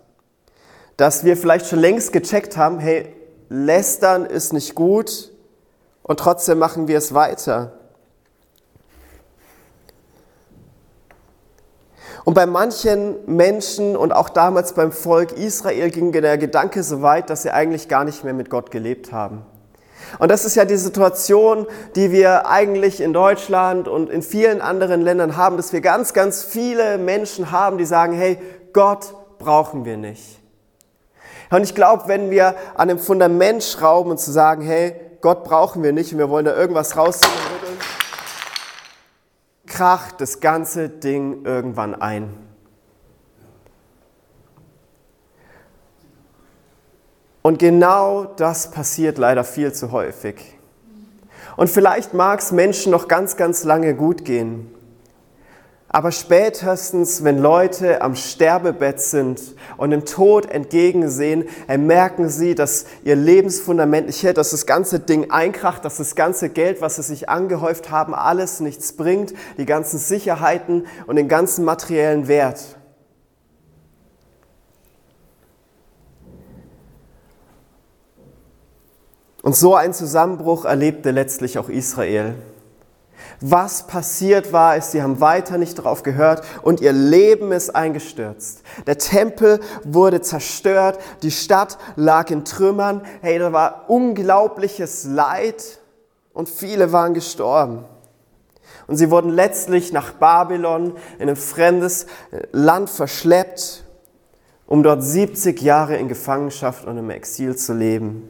Dass 0.96 1.24
wir 1.24 1.36
vielleicht 1.36 1.66
schon 1.66 1.78
längst 1.78 2.12
gecheckt 2.12 2.56
haben, 2.56 2.78
hey, 2.78 3.14
lästern 3.48 4.26
ist 4.26 4.52
nicht 4.52 4.74
gut 4.74 5.32
und 6.02 6.20
trotzdem 6.20 6.58
machen 6.58 6.88
wir 6.88 6.98
es 6.98 7.14
weiter. 7.14 7.72
Und 12.24 12.34
bei 12.34 12.46
manchen 12.46 13.16
Menschen 13.26 13.96
und 13.96 14.12
auch 14.12 14.28
damals 14.28 14.74
beim 14.74 14.92
Volk 14.92 15.32
Israel 15.32 15.90
ging 15.90 16.12
der 16.12 16.36
Gedanke 16.36 16.82
so 16.82 17.00
weit, 17.00 17.30
dass 17.30 17.42
sie 17.42 17.50
eigentlich 17.50 17.88
gar 17.88 18.04
nicht 18.04 18.24
mehr 18.24 18.34
mit 18.34 18.50
Gott 18.50 18.70
gelebt 18.70 19.10
haben. 19.10 19.46
Und 20.18 20.30
das 20.30 20.44
ist 20.44 20.56
ja 20.56 20.64
die 20.64 20.76
Situation, 20.76 21.66
die 21.94 22.10
wir 22.10 22.46
eigentlich 22.46 23.00
in 23.00 23.12
Deutschland 23.12 23.88
und 23.88 24.10
in 24.10 24.22
vielen 24.22 24.60
anderen 24.60 25.02
Ländern 25.02 25.36
haben, 25.36 25.56
dass 25.56 25.72
wir 25.72 25.80
ganz, 25.80 26.12
ganz 26.12 26.42
viele 26.42 26.98
Menschen 26.98 27.50
haben, 27.50 27.78
die 27.78 27.84
sagen, 27.84 28.12
hey, 28.12 28.38
Gott 28.72 29.14
brauchen 29.38 29.84
wir 29.84 29.96
nicht. 29.96 30.38
Und 31.50 31.62
ich 31.62 31.74
glaube, 31.74 32.04
wenn 32.06 32.30
wir 32.30 32.54
an 32.74 32.88
dem 32.88 32.98
Fundament 32.98 33.62
schrauben 33.64 34.10
und 34.10 34.18
zu 34.18 34.30
sagen, 34.30 34.62
hey, 34.62 34.94
Gott 35.20 35.44
brauchen 35.44 35.82
wir 35.82 35.92
nicht 35.92 36.12
und 36.12 36.18
wir 36.18 36.30
wollen 36.30 36.44
da 36.44 36.54
irgendwas 36.54 36.96
rausziehen 36.96 37.30
kracht 39.70 40.20
das 40.20 40.40
ganze 40.40 40.90
Ding 40.90 41.46
irgendwann 41.46 41.94
ein. 41.94 42.49
Und 47.42 47.58
genau 47.58 48.24
das 48.24 48.70
passiert 48.70 49.18
leider 49.18 49.44
viel 49.44 49.72
zu 49.72 49.92
häufig. 49.92 50.36
Und 51.56 51.70
vielleicht 51.70 52.14
mag 52.14 52.40
es 52.40 52.52
Menschen 52.52 52.92
noch 52.92 53.08
ganz, 53.08 53.36
ganz 53.36 53.64
lange 53.64 53.94
gut 53.94 54.24
gehen. 54.24 54.74
Aber 55.92 56.12
spätestens, 56.12 57.24
wenn 57.24 57.38
Leute 57.38 58.00
am 58.00 58.14
Sterbebett 58.14 59.00
sind 59.00 59.40
und 59.76 59.90
dem 59.90 60.04
Tod 60.04 60.48
entgegensehen, 60.48 61.48
merken 61.66 62.28
sie, 62.28 62.54
dass 62.54 62.86
ihr 63.02 63.16
Lebensfundament 63.16 64.06
nicht 64.06 64.22
hält, 64.22 64.36
dass 64.36 64.50
das 64.50 64.66
ganze 64.66 65.00
Ding 65.00 65.32
einkracht, 65.32 65.84
dass 65.84 65.96
das 65.96 66.14
ganze 66.14 66.48
Geld, 66.48 66.80
was 66.80 66.94
sie 66.94 67.02
sich 67.02 67.28
angehäuft 67.28 67.90
haben, 67.90 68.14
alles 68.14 68.60
nichts 68.60 68.92
bringt, 68.92 69.34
die 69.58 69.66
ganzen 69.66 69.98
Sicherheiten 69.98 70.86
und 71.08 71.16
den 71.16 71.26
ganzen 71.26 71.64
materiellen 71.64 72.28
Wert. 72.28 72.76
Und 79.42 79.56
so 79.56 79.74
ein 79.74 79.94
Zusammenbruch 79.94 80.64
erlebte 80.64 81.10
letztlich 81.10 81.58
auch 81.58 81.68
Israel. 81.68 82.34
Was 83.40 83.86
passiert 83.86 84.52
war, 84.52 84.76
ist, 84.76 84.90
sie 84.90 85.02
haben 85.02 85.20
weiter 85.20 85.56
nicht 85.56 85.78
darauf 85.78 86.02
gehört 86.02 86.42
und 86.62 86.80
ihr 86.80 86.92
Leben 86.92 87.52
ist 87.52 87.74
eingestürzt. 87.74 88.62
Der 88.86 88.98
Tempel 88.98 89.60
wurde 89.82 90.20
zerstört, 90.20 90.98
die 91.22 91.30
Stadt 91.30 91.78
lag 91.96 92.30
in 92.30 92.44
Trümmern. 92.44 93.02
Hey, 93.22 93.38
da 93.38 93.52
war 93.52 93.84
unglaubliches 93.88 95.04
Leid 95.04 95.80
und 96.34 96.50
viele 96.50 96.92
waren 96.92 97.14
gestorben. 97.14 97.84
Und 98.86 98.96
sie 98.96 99.10
wurden 99.10 99.30
letztlich 99.30 99.92
nach 99.92 100.12
Babylon 100.12 100.94
in 101.18 101.28
ein 101.30 101.36
fremdes 101.36 102.06
Land 102.52 102.90
verschleppt, 102.90 103.84
um 104.66 104.82
dort 104.82 105.02
70 105.02 105.62
Jahre 105.62 105.96
in 105.96 106.08
Gefangenschaft 106.08 106.86
und 106.86 106.98
im 106.98 107.08
Exil 107.08 107.56
zu 107.56 107.72
leben. 107.72 108.28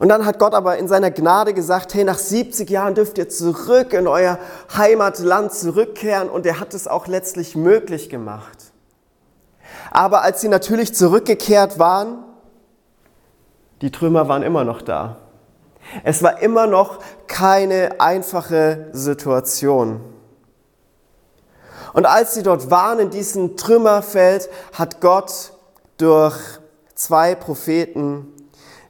Und 0.00 0.08
dann 0.08 0.24
hat 0.24 0.38
Gott 0.38 0.54
aber 0.54 0.78
in 0.78 0.88
seiner 0.88 1.10
Gnade 1.10 1.52
gesagt, 1.52 1.92
hey, 1.92 2.04
nach 2.04 2.16
70 2.16 2.70
Jahren 2.70 2.94
dürft 2.94 3.18
ihr 3.18 3.28
zurück 3.28 3.92
in 3.92 4.06
euer 4.06 4.38
Heimatland 4.74 5.52
zurückkehren 5.52 6.30
und 6.30 6.46
er 6.46 6.58
hat 6.58 6.72
es 6.72 6.88
auch 6.88 7.06
letztlich 7.06 7.54
möglich 7.54 8.08
gemacht. 8.08 8.72
Aber 9.90 10.22
als 10.22 10.40
sie 10.40 10.48
natürlich 10.48 10.94
zurückgekehrt 10.94 11.78
waren, 11.78 12.24
die 13.82 13.90
Trümmer 13.90 14.26
waren 14.26 14.42
immer 14.42 14.64
noch 14.64 14.80
da. 14.80 15.16
Es 16.02 16.22
war 16.22 16.40
immer 16.40 16.66
noch 16.66 17.00
keine 17.26 18.00
einfache 18.00 18.88
Situation. 18.92 20.00
Und 21.92 22.06
als 22.06 22.32
sie 22.32 22.42
dort 22.42 22.70
waren 22.70 23.00
in 23.00 23.10
diesem 23.10 23.58
Trümmerfeld, 23.58 24.48
hat 24.72 25.02
Gott 25.02 25.52
durch 25.98 26.38
zwei 26.94 27.34
Propheten 27.34 28.29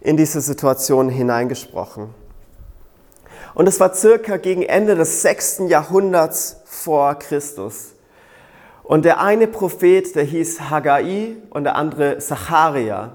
in 0.00 0.16
diese 0.16 0.40
Situation 0.40 1.08
hineingesprochen. 1.08 2.14
Und 3.54 3.66
es 3.66 3.80
war 3.80 3.94
circa 3.94 4.36
gegen 4.36 4.62
Ende 4.62 4.94
des 4.94 5.22
sechsten 5.22 5.66
Jahrhunderts 5.66 6.60
vor 6.64 7.14
Christus. 7.16 7.94
Und 8.82 9.04
der 9.04 9.20
eine 9.20 9.46
Prophet, 9.46 10.14
der 10.14 10.24
hieß 10.24 10.70
Haggai 10.70 11.36
und 11.50 11.64
der 11.64 11.76
andere 11.76 12.18
Zacharia. 12.18 13.12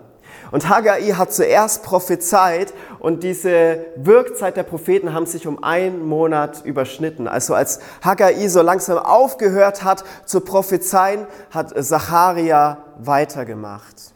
Und 0.52 0.70
Haggai 0.70 1.02
hat 1.12 1.34
zuerst 1.34 1.84
prophezeit 1.84 2.74
und 3.00 3.24
diese 3.24 3.86
Wirkzeit 3.98 4.56
der 4.56 4.64
Propheten 4.64 5.14
haben 5.14 5.26
sich 5.26 5.48
um 5.48 5.64
einen 5.64 6.06
Monat 6.06 6.64
überschnitten. 6.64 7.28
Also 7.28 7.56
als 7.56 7.80
Haggai 8.04 8.48
so 8.48 8.62
langsam 8.62 9.00
aufgehört 9.00 9.84
hat 9.84 10.06
zu 10.26 10.42
prophezeien, 10.42 11.28
hat 11.52 11.74
Zacharia 11.84 12.78
weitergemacht. 13.00 14.15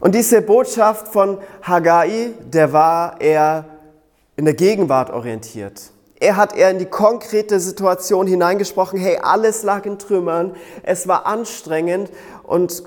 Und 0.00 0.14
diese 0.14 0.42
Botschaft 0.42 1.08
von 1.08 1.38
Haggai, 1.62 2.30
der 2.40 2.72
war 2.72 3.20
eher 3.20 3.64
in 4.36 4.44
der 4.44 4.54
Gegenwart 4.54 5.10
orientiert. 5.10 5.90
Er 6.20 6.36
hat 6.36 6.56
eher 6.56 6.70
in 6.70 6.78
die 6.78 6.86
konkrete 6.86 7.60
Situation 7.60 8.26
hineingesprochen, 8.26 8.98
hey, 8.98 9.18
alles 9.22 9.62
lag 9.62 9.86
in 9.86 9.98
Trümmern, 9.98 10.54
es 10.82 11.06
war 11.06 11.26
anstrengend 11.26 12.10
und 12.42 12.82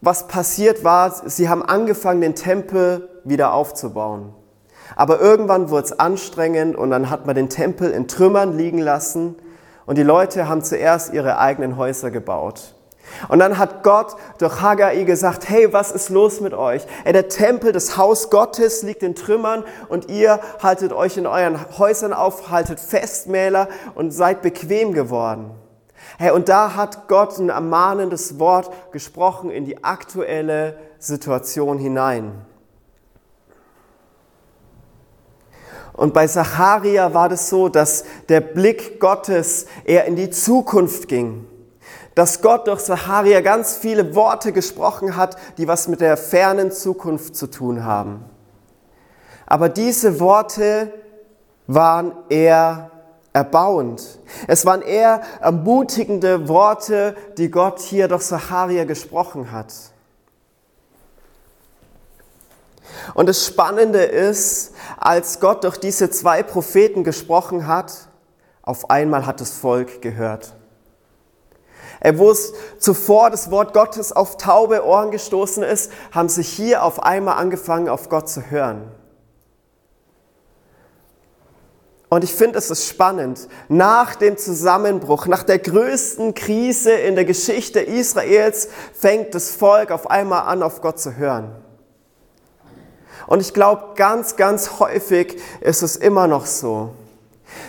was 0.00 0.26
passiert 0.26 0.84
war, 0.84 1.28
sie 1.28 1.48
haben 1.48 1.62
angefangen, 1.62 2.20
den 2.20 2.34
Tempel 2.34 3.08
wieder 3.24 3.54
aufzubauen. 3.54 4.34
Aber 4.96 5.20
irgendwann 5.20 5.70
wurde 5.70 5.86
es 5.86 5.98
anstrengend 5.98 6.76
und 6.76 6.90
dann 6.90 7.10
hat 7.10 7.26
man 7.26 7.34
den 7.34 7.48
Tempel 7.48 7.90
in 7.90 8.08
Trümmern 8.08 8.56
liegen 8.56 8.78
lassen 8.78 9.36
und 9.86 9.98
die 9.98 10.02
Leute 10.02 10.48
haben 10.48 10.62
zuerst 10.62 11.12
ihre 11.12 11.38
eigenen 11.38 11.76
Häuser 11.76 12.10
gebaut. 12.10 12.74
Und 13.28 13.38
dann 13.38 13.58
hat 13.58 13.82
Gott 13.82 14.16
durch 14.38 14.60
Haggai 14.60 15.04
gesagt, 15.04 15.48
hey, 15.48 15.72
was 15.72 15.90
ist 15.90 16.08
los 16.08 16.40
mit 16.40 16.54
euch? 16.54 16.86
Ey, 17.04 17.12
der 17.12 17.28
Tempel, 17.28 17.72
das 17.72 17.96
Haus 17.96 18.30
Gottes 18.30 18.82
liegt 18.82 19.02
in 19.02 19.14
Trümmern 19.14 19.64
und 19.88 20.10
ihr 20.10 20.40
haltet 20.62 20.92
euch 20.92 21.16
in 21.16 21.26
euren 21.26 21.58
Häusern 21.78 22.12
auf, 22.12 22.50
haltet 22.50 22.80
Festmäler 22.80 23.68
und 23.94 24.10
seid 24.10 24.42
bequem 24.42 24.92
geworden. 24.92 25.50
Hey, 26.18 26.30
und 26.30 26.48
da 26.48 26.74
hat 26.74 27.08
Gott 27.08 27.38
ein 27.38 27.48
ermahnendes 27.48 28.38
Wort 28.38 28.70
gesprochen 28.92 29.50
in 29.50 29.64
die 29.64 29.82
aktuelle 29.84 30.78
Situation 30.98 31.78
hinein. 31.78 32.44
Und 35.92 36.14
bei 36.14 36.26
Zacharia 36.26 37.12
war 37.14 37.28
das 37.28 37.48
so, 37.48 37.68
dass 37.68 38.04
der 38.28 38.40
Blick 38.40 38.98
Gottes 38.98 39.66
eher 39.84 40.06
in 40.06 40.16
die 40.16 40.30
Zukunft 40.30 41.06
ging 41.06 41.46
dass 42.14 42.42
Gott 42.42 42.66
durch 42.66 42.80
Sacharia 42.80 43.40
ganz 43.40 43.76
viele 43.76 44.14
Worte 44.14 44.52
gesprochen 44.52 45.16
hat, 45.16 45.36
die 45.58 45.68
was 45.68 45.88
mit 45.88 46.00
der 46.00 46.16
fernen 46.16 46.70
Zukunft 46.70 47.36
zu 47.36 47.46
tun 47.46 47.84
haben. 47.84 48.24
Aber 49.46 49.68
diese 49.68 50.20
Worte 50.20 50.92
waren 51.66 52.12
eher 52.28 52.90
erbauend. 53.32 54.18
Es 54.46 54.66
waren 54.66 54.82
eher 54.82 55.22
ermutigende 55.40 56.48
Worte, 56.48 57.16
die 57.38 57.50
Gott 57.50 57.80
hier 57.80 58.08
durch 58.08 58.22
Sacharia 58.22 58.84
gesprochen 58.84 59.52
hat. 59.52 59.72
Und 63.14 63.28
das 63.28 63.44
Spannende 63.44 64.02
ist, 64.02 64.74
als 64.98 65.40
Gott 65.40 65.64
durch 65.64 65.78
diese 65.78 66.10
zwei 66.10 66.42
Propheten 66.42 67.04
gesprochen 67.04 67.66
hat, 67.66 68.08
auf 68.62 68.90
einmal 68.90 69.26
hat 69.26 69.40
das 69.40 69.50
Volk 69.50 70.02
gehört. 70.02 70.54
Wo 72.14 72.30
es 72.30 72.52
zuvor 72.78 73.30
das 73.30 73.50
Wort 73.50 73.74
Gottes 73.74 74.12
auf 74.12 74.36
taube 74.36 74.84
Ohren 74.84 75.12
gestoßen 75.12 75.62
ist, 75.62 75.92
haben 76.10 76.28
sie 76.28 76.42
hier 76.42 76.82
auf 76.82 77.02
einmal 77.02 77.38
angefangen, 77.38 77.88
auf 77.88 78.08
Gott 78.08 78.28
zu 78.28 78.50
hören. 78.50 78.90
Und 82.08 82.24
ich 82.24 82.34
finde, 82.34 82.58
es 82.58 82.70
ist 82.70 82.88
spannend. 82.88 83.48
Nach 83.68 84.16
dem 84.16 84.36
Zusammenbruch, 84.36 85.26
nach 85.26 85.44
der 85.44 85.58
größten 85.58 86.34
Krise 86.34 86.92
in 86.92 87.14
der 87.14 87.24
Geschichte 87.24 87.80
Israels, 87.80 88.68
fängt 88.92 89.34
das 89.34 89.50
Volk 89.50 89.92
auf 89.92 90.10
einmal 90.10 90.42
an, 90.42 90.62
auf 90.62 90.82
Gott 90.82 90.98
zu 90.98 91.16
hören. 91.16 91.54
Und 93.28 93.40
ich 93.40 93.54
glaube, 93.54 93.94
ganz, 93.94 94.36
ganz 94.36 94.80
häufig 94.80 95.40
ist 95.60 95.82
es 95.82 95.96
immer 95.96 96.26
noch 96.26 96.44
so, 96.44 96.90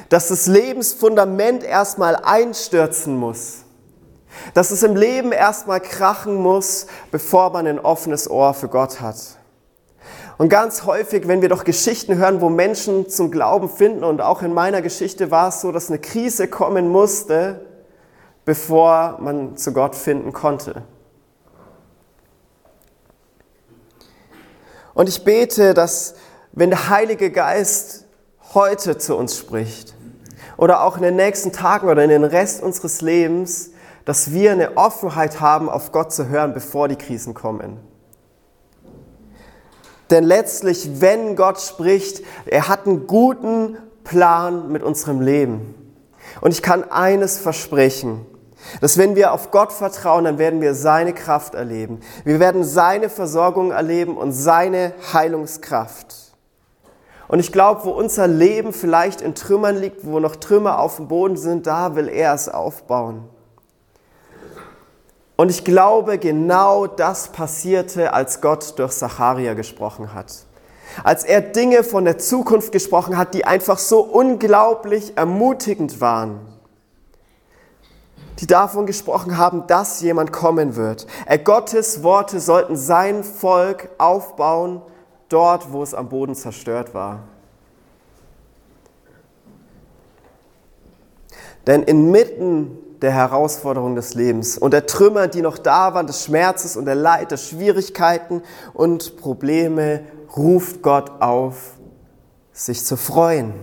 dass 0.10 0.30
das 0.30 0.48
Lebensfundament 0.48 1.64
erstmal 1.64 2.16
einstürzen 2.16 3.16
muss 3.16 3.63
dass 4.54 4.72
es 4.72 4.84
im 4.84 4.96
Leben 4.96 5.32
erstmal 5.32 5.80
krachen 5.80 6.36
muss, 6.36 6.88
bevor 7.12 7.52
man 7.52 7.68
ein 7.68 7.80
offenes 7.80 8.30
Ohr 8.30 8.54
für 8.54 8.68
Gott 8.68 9.02
hat. 9.02 9.18
Und 10.38 10.50
ganz 10.50 10.86
häufig, 10.86 11.28
wenn 11.28 11.42
wir 11.42 11.50
doch 11.50 11.64
Geschichten 11.64 12.18
hören, 12.18 12.42
wo 12.42 12.50
Menschen 12.50 13.08
zum 13.08 13.32
Glauben 13.32 13.70
finden, 13.70 14.04
und 14.04 14.22
auch 14.22 14.42
in 14.42 14.54
meiner 14.54 14.82
Geschichte 14.82 15.32
war 15.32 15.50
es 15.50 15.62
so, 15.62 15.72
dass 15.72 15.90
eine 15.90 16.00
Krise 16.00 16.48
kommen 16.48 16.90
musste, 16.90 17.66
bevor 18.46 19.18
man 19.20 19.56
zu 19.58 19.74
Gott 19.74 19.96
finden 19.96 20.34
konnte. 20.34 20.84
Und 24.94 25.10
ich 25.10 25.24
bete, 25.24 25.74
dass 25.74 26.16
wenn 26.52 26.70
der 26.70 26.90
Heilige 26.90 27.32
Geist 27.32 28.06
heute 28.54 28.98
zu 28.98 29.16
uns 29.16 29.38
spricht 29.38 29.96
oder 30.58 30.84
auch 30.84 30.98
in 30.98 31.04
den 31.04 31.16
nächsten 31.16 31.52
Tagen 31.52 31.90
oder 31.90 32.04
in 32.04 32.10
den 32.10 32.24
Rest 32.24 32.62
unseres 32.62 33.02
Lebens, 33.02 33.72
dass 34.06 34.32
wir 34.32 34.52
eine 34.52 34.78
Offenheit 34.78 35.40
haben, 35.40 35.70
auf 35.70 35.92
Gott 35.92 36.12
zu 36.12 36.28
hören, 36.28 36.54
bevor 36.54 36.88
die 36.88 36.96
Krisen 36.96 37.34
kommen. 37.34 37.80
Denn 40.10 40.24
letztlich, 40.24 41.02
wenn 41.02 41.36
Gott 41.36 41.60
spricht, 41.60 42.24
er 42.46 42.68
hat 42.68 42.86
einen 42.86 43.08
guten 43.08 43.78
Plan 44.04 44.72
mit 44.72 44.84
unserem 44.84 45.22
Leben. 45.22 45.76
Und 46.42 46.52
ich 46.52 46.62
kann 46.62 46.84
eines 46.92 47.40
versprechen. 47.40 48.26
Dass 48.80 48.98
wenn 48.98 49.16
wir 49.16 49.34
auf 49.34 49.52
Gott 49.52 49.74
vertrauen, 49.74 50.24
dann 50.24 50.38
werden 50.38 50.62
wir 50.62 50.74
seine 50.74 51.14
Kraft 51.14 51.54
erleben. 51.54 52.00
Wir 52.24 52.40
werden 52.40 52.64
seine 52.64 53.10
Versorgung 53.10 53.72
erleben 53.72 54.18
und 54.18 54.32
seine 54.32 54.94
Heilungskraft. 55.12 56.16
Und 57.28 57.40
ich 57.40 57.52
glaube, 57.52 57.86
wo 57.86 57.92
unser 57.92 58.28
Leben 58.28 58.74
vielleicht 58.74 59.22
in 59.22 59.36
Trümmern 59.36 59.78
liegt, 59.78 60.06
wo 60.06 60.20
noch 60.20 60.36
Trümmer 60.36 60.80
auf 60.80 60.98
dem 60.98 61.08
Boden 61.08 61.36
sind, 61.36 61.68
da 61.68 61.96
will 61.96 62.08
er 62.08 62.34
es 62.34 62.48
aufbauen. 62.48 63.28
Und 65.44 65.50
ich 65.50 65.66
glaube, 65.66 66.20
genau 66.20 66.88
das 66.88 67.28
passierte, 67.28 68.14
als 68.14 68.40
Gott 68.40 68.80
durch 68.80 68.94
Zacharia 68.94 69.56
gesprochen 69.56 70.14
hat. 70.14 70.34
Als 71.04 71.26
er 71.26 71.42
Dinge 71.42 71.84
von 71.84 72.06
der 72.06 72.18
Zukunft 72.18 72.72
gesprochen 72.72 73.18
hat, 73.18 73.34
die 73.34 73.44
einfach 73.44 73.78
so 73.78 74.00
unglaublich 74.00 75.18
ermutigend 75.18 76.00
waren. 76.00 76.40
Die 78.40 78.48
davon 78.48 78.86
gesprochen 78.86 79.38
haben, 79.38 79.68
dass 79.68 80.00
jemand 80.00 80.32
kommen 80.32 80.78
wird. 80.78 81.08
Er 81.26 81.40
Gottes 81.40 82.04
Worte 82.04 82.40
sollten 82.40 82.78
sein 82.78 83.26
Volk 83.26 83.90
aufbauen, 83.98 84.82
dort, 85.28 85.74
wo 85.74 85.84
es 85.84 85.94
am 85.94 86.08
Boden 86.08 86.36
zerstört 86.36 86.94
war. 86.94 87.20
Denn 91.68 91.84
inmitten 91.84 92.78
der 93.04 93.12
Herausforderungen 93.12 93.96
des 93.96 94.14
Lebens 94.14 94.58
und 94.58 94.72
der 94.72 94.86
Trümmer, 94.86 95.28
die 95.28 95.42
noch 95.42 95.58
da 95.58 95.94
waren, 95.94 96.08
des 96.08 96.24
Schmerzes 96.24 96.78
und 96.78 96.86
der 96.86 96.96
Leid, 96.96 97.32
der 97.32 97.38
Schwierigkeiten 97.38 98.42
und 98.74 99.18
Probleme, 99.18 100.06
ruft 100.38 100.82
Gott 100.82 101.12
auf, 101.22 101.74
sich 102.54 102.86
zu 102.86 102.96
freuen. 102.96 103.54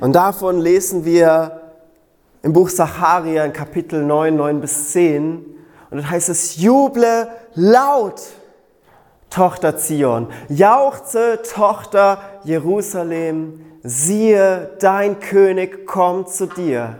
Und 0.00 0.12
davon 0.12 0.60
lesen 0.60 1.06
wir 1.06 1.62
im 2.42 2.52
Buch 2.52 2.68
Sacharia 2.68 3.44
in 3.44 3.54
Kapitel 3.54 4.04
9, 4.04 4.36
9 4.36 4.60
bis 4.60 4.92
10. 4.92 5.38
Und 5.90 5.96
dann 5.96 6.08
heißt 6.08 6.28
es, 6.28 6.56
juble 6.56 7.28
laut 7.54 8.20
Tochter 9.30 9.76
Zion, 9.76 10.28
jauchze, 10.48 11.40
Tochter 11.42 12.18
Jerusalem, 12.44 13.64
siehe, 13.82 14.70
dein 14.80 15.20
König 15.20 15.86
kommt 15.86 16.30
zu 16.30 16.46
dir. 16.46 16.96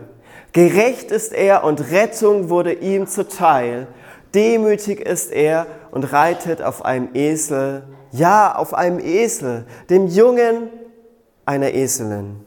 Gerecht 0.53 1.11
ist 1.11 1.33
er 1.33 1.63
und 1.63 1.91
Rettung 1.91 2.49
wurde 2.49 2.73
ihm 2.73 3.07
zuteil. 3.07 3.87
Demütig 4.33 4.99
ist 4.99 5.31
er 5.31 5.67
und 5.91 6.11
reitet 6.13 6.61
auf 6.61 6.85
einem 6.85 7.09
Esel, 7.13 7.83
ja, 8.11 8.55
auf 8.55 8.73
einem 8.73 8.99
Esel, 8.99 9.65
dem 9.89 10.07
Jungen 10.07 10.69
einer 11.45 11.73
Eselin. 11.73 12.45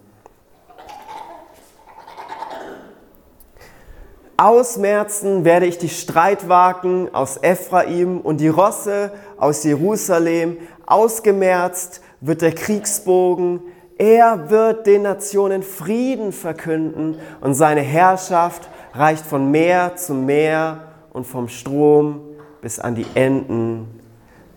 Ausmerzen 4.37 5.45
werde 5.45 5.67
ich 5.67 5.79
die 5.79 5.89
Streitwagen 5.89 7.15
aus 7.15 7.39
Ephraim 7.41 8.21
und 8.21 8.39
die 8.39 8.49
Rosse 8.49 9.13
aus 9.43 9.65
Jerusalem. 9.65 10.57
Ausgemerzt 10.87 12.01
wird 12.21 12.43
der 12.43 12.55
Kriegsbogen. 12.55 13.61
Er 13.99 14.51
wird 14.51 14.87
den 14.87 15.03
Nationen 15.03 15.63
Frieden 15.63 16.33
verkünden 16.33 17.19
und 17.41 17.55
seine 17.55 17.81
Herrschaft 17.81 18.69
reicht 18.95 19.25
von 19.25 19.51
Meer 19.51 19.97
zu 19.97 20.15
Meer 20.15 20.89
und 21.13 21.27
vom 21.27 21.49
Strom 21.49 22.21
bis 22.61 22.79
an 22.79 22.95
die 22.95 23.07
Enden 23.15 24.01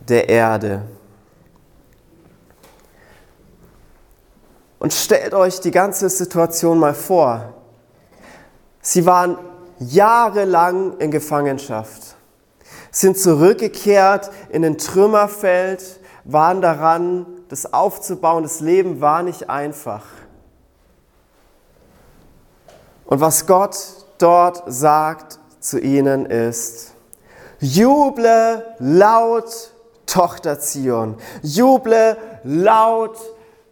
der 0.08 0.30
Erde. 0.30 0.84
Und 4.80 4.94
stellt 4.94 5.34
euch 5.34 5.60
die 5.62 5.72
ganze 5.72 6.10
Situation 6.10 6.78
mal 6.78 6.94
vor. 6.94 7.54
Sie 8.82 9.06
waren 9.06 9.38
jahrelang 9.80 10.98
in 11.00 11.10
Gefangenschaft, 11.10 12.15
sind 12.96 13.20
zurückgekehrt 13.20 14.32
in 14.50 14.62
den 14.62 14.78
Trümmerfeld, 14.78 16.00
waren 16.24 16.62
daran, 16.62 17.26
das 17.50 17.74
aufzubauen. 17.74 18.44
Das 18.44 18.62
Leben 18.62 19.02
war 19.02 19.22
nicht 19.22 19.50
einfach. 19.50 20.06
Und 23.04 23.20
was 23.20 23.48
Gott 23.48 23.78
dort 24.18 24.64
sagt 24.68 25.40
zu 25.60 25.78
ihnen 25.78 26.26
ist, 26.26 26.94
juble 27.60 28.66
laut, 28.80 29.74
Tochter 30.06 30.60
Zion, 30.60 31.18
juble 31.42 32.16
laut, 32.44 33.18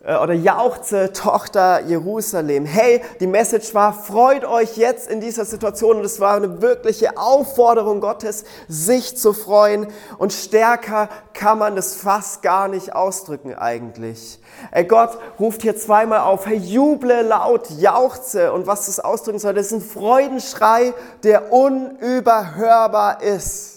oder 0.04 0.34
jauchze, 0.34 1.14
Tochter 1.14 1.80
Jerusalem. 1.86 2.66
Hey, 2.66 3.02
die 3.22 3.28
Message 3.28 3.74
war, 3.74 3.94
freut 3.94 4.44
euch 4.44 4.76
jetzt 4.76 5.10
in 5.10 5.22
dieser 5.22 5.46
Situation. 5.46 5.98
Und 5.98 6.04
es 6.04 6.20
war 6.20 6.36
eine 6.36 6.62
wirkliche 6.62 7.18
Aufforderung 7.18 8.02
Gottes, 8.02 8.44
sich 8.68 9.16
zu 9.16 9.32
freuen. 9.32 9.88
Und 10.18 10.34
stärker 10.34 11.08
kann 11.34 11.58
man 11.58 11.78
das 11.78 11.96
fast 11.96 12.42
gar 12.42 12.68
nicht 12.68 12.94
ausdrücken 12.94 13.56
eigentlich. 13.56 14.40
Ey, 14.72 14.84
Gott 14.84 15.18
ruft 15.40 15.62
hier 15.62 15.78
zweimal 15.78 16.20
auf, 16.20 16.48
hey, 16.48 16.58
juble 16.58 17.22
laut, 17.22 17.70
jauchze. 17.70 18.52
Und 18.52 18.68
was 18.68 18.88
das 18.88 19.00
ausdrücken 19.00 19.40
soll, 19.40 19.54
das 19.54 19.68
ist 19.68 19.72
ein 19.72 19.82
Freudenschrei, 19.82 20.94
der 21.24 21.54
unüberhörbar 21.54 23.22
ist. 23.22 23.73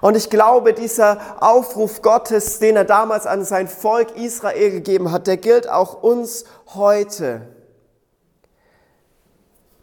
Und 0.00 0.16
ich 0.16 0.30
glaube, 0.30 0.74
dieser 0.74 1.18
Aufruf 1.40 2.02
Gottes, 2.02 2.58
den 2.58 2.76
er 2.76 2.84
damals 2.84 3.26
an 3.26 3.44
sein 3.44 3.68
Volk 3.68 4.16
Israel 4.16 4.70
gegeben 4.70 5.10
hat, 5.10 5.26
der 5.26 5.36
gilt 5.36 5.68
auch 5.68 6.02
uns 6.02 6.44
heute. 6.74 7.42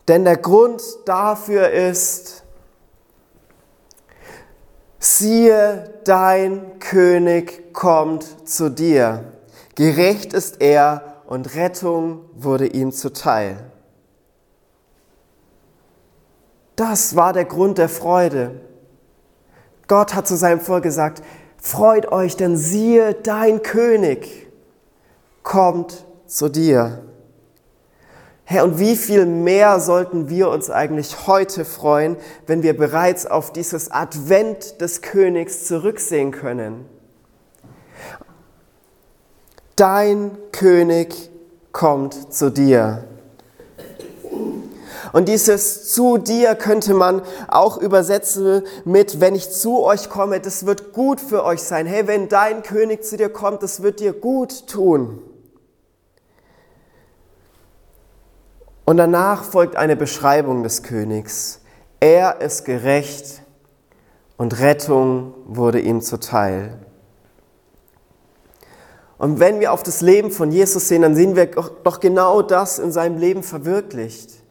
Denn 0.08 0.24
der 0.24 0.38
Grund 0.38 0.82
dafür 1.06 1.70
ist, 1.70 2.44
siehe, 5.00 5.94
dein 6.06 6.80
König 6.80 7.74
kommt 7.74 8.48
zu 8.48 8.70
dir. 8.70 9.34
Gerecht 9.76 10.34
ist 10.34 10.62
er 10.62 11.16
und 11.26 11.56
Rettung 11.56 12.22
wurde 12.34 12.68
ihm 12.68 12.92
zuteil. 12.92 13.72
Das 16.76 17.16
war 17.16 17.34
der 17.34 17.46
Grund 17.46 17.78
der 17.78 17.90
Freude. 17.90 18.62
Gott 19.88 20.16
hat 20.16 20.28
zu 20.28 20.36
seinem 20.36 20.60
Volk 20.60 20.84
gesagt, 20.84 21.22
freut 21.58 22.12
euch, 22.12 22.36
denn 22.36 22.58
siehe, 22.58 23.14
dein 23.14 23.62
König 23.62 24.48
kommt 25.44 26.06
zu 26.26 26.50
dir. 26.50 27.04
Herr, 28.44 28.64
und 28.64 28.78
wie 28.80 28.96
viel 28.96 29.26
mehr 29.26 29.80
sollten 29.80 30.30
wir 30.30 30.50
uns 30.50 30.70
eigentlich 30.70 31.28
heute 31.28 31.66
freuen, 31.66 32.16
wenn 32.46 32.62
wir 32.62 32.78
bereits 32.78 33.26
auf 33.26 33.52
dieses 33.52 33.92
Advent 33.92 34.82
des 34.82 35.02
Königs 35.02 35.66
zurücksehen 35.66 36.32
können? 36.32 36.86
Dein 39.76 40.38
König 40.52 41.32
kommt 41.72 42.34
zu 42.34 42.52
dir. 42.52 43.04
Und 45.16 45.30
dieses 45.30 45.94
zu 45.94 46.18
dir 46.18 46.56
könnte 46.56 46.94
man 46.94 47.22
auch 47.48 47.78
übersetzen 47.78 48.64
mit, 48.84 49.22
wenn 49.22 49.34
ich 49.34 49.50
zu 49.50 49.82
euch 49.82 50.10
komme, 50.10 50.42
das 50.42 50.66
wird 50.66 50.92
gut 50.92 51.22
für 51.22 51.46
euch 51.46 51.64
sein. 51.64 51.86
Hey, 51.86 52.06
wenn 52.06 52.28
dein 52.28 52.64
König 52.64 53.06
zu 53.06 53.16
dir 53.16 53.30
kommt, 53.30 53.64
das 53.64 53.82
wird 53.82 54.02
dir 54.02 54.12
gut 54.12 54.68
tun. 54.68 55.22
Und 58.84 58.98
danach 58.98 59.46
folgt 59.46 59.78
eine 59.78 59.96
Beschreibung 59.96 60.64
des 60.64 60.84
Königs. 60.84 61.62
Er 62.02 62.42
ist 62.42 62.66
gerecht 62.66 63.42
und 64.36 64.60
Rettung 64.60 65.34
wurde 65.46 65.80
ihm 65.80 66.02
zuteil. 66.02 66.78
Und 69.18 69.40
wenn 69.40 69.62
wir 69.62 69.72
auf 69.72 69.82
das 69.82 70.02
Leben 70.02 70.30
von 70.30 70.52
Jesus 70.52 70.90
sehen, 70.90 71.04
dann 71.04 71.16
sehen 71.16 71.38
wir 71.38 71.46
doch 71.46 72.02
genau 72.02 72.42
das 72.42 72.80
in 72.80 72.92
seinem 72.92 73.18
Leben 73.18 73.44
verwirklicht. 73.44 74.45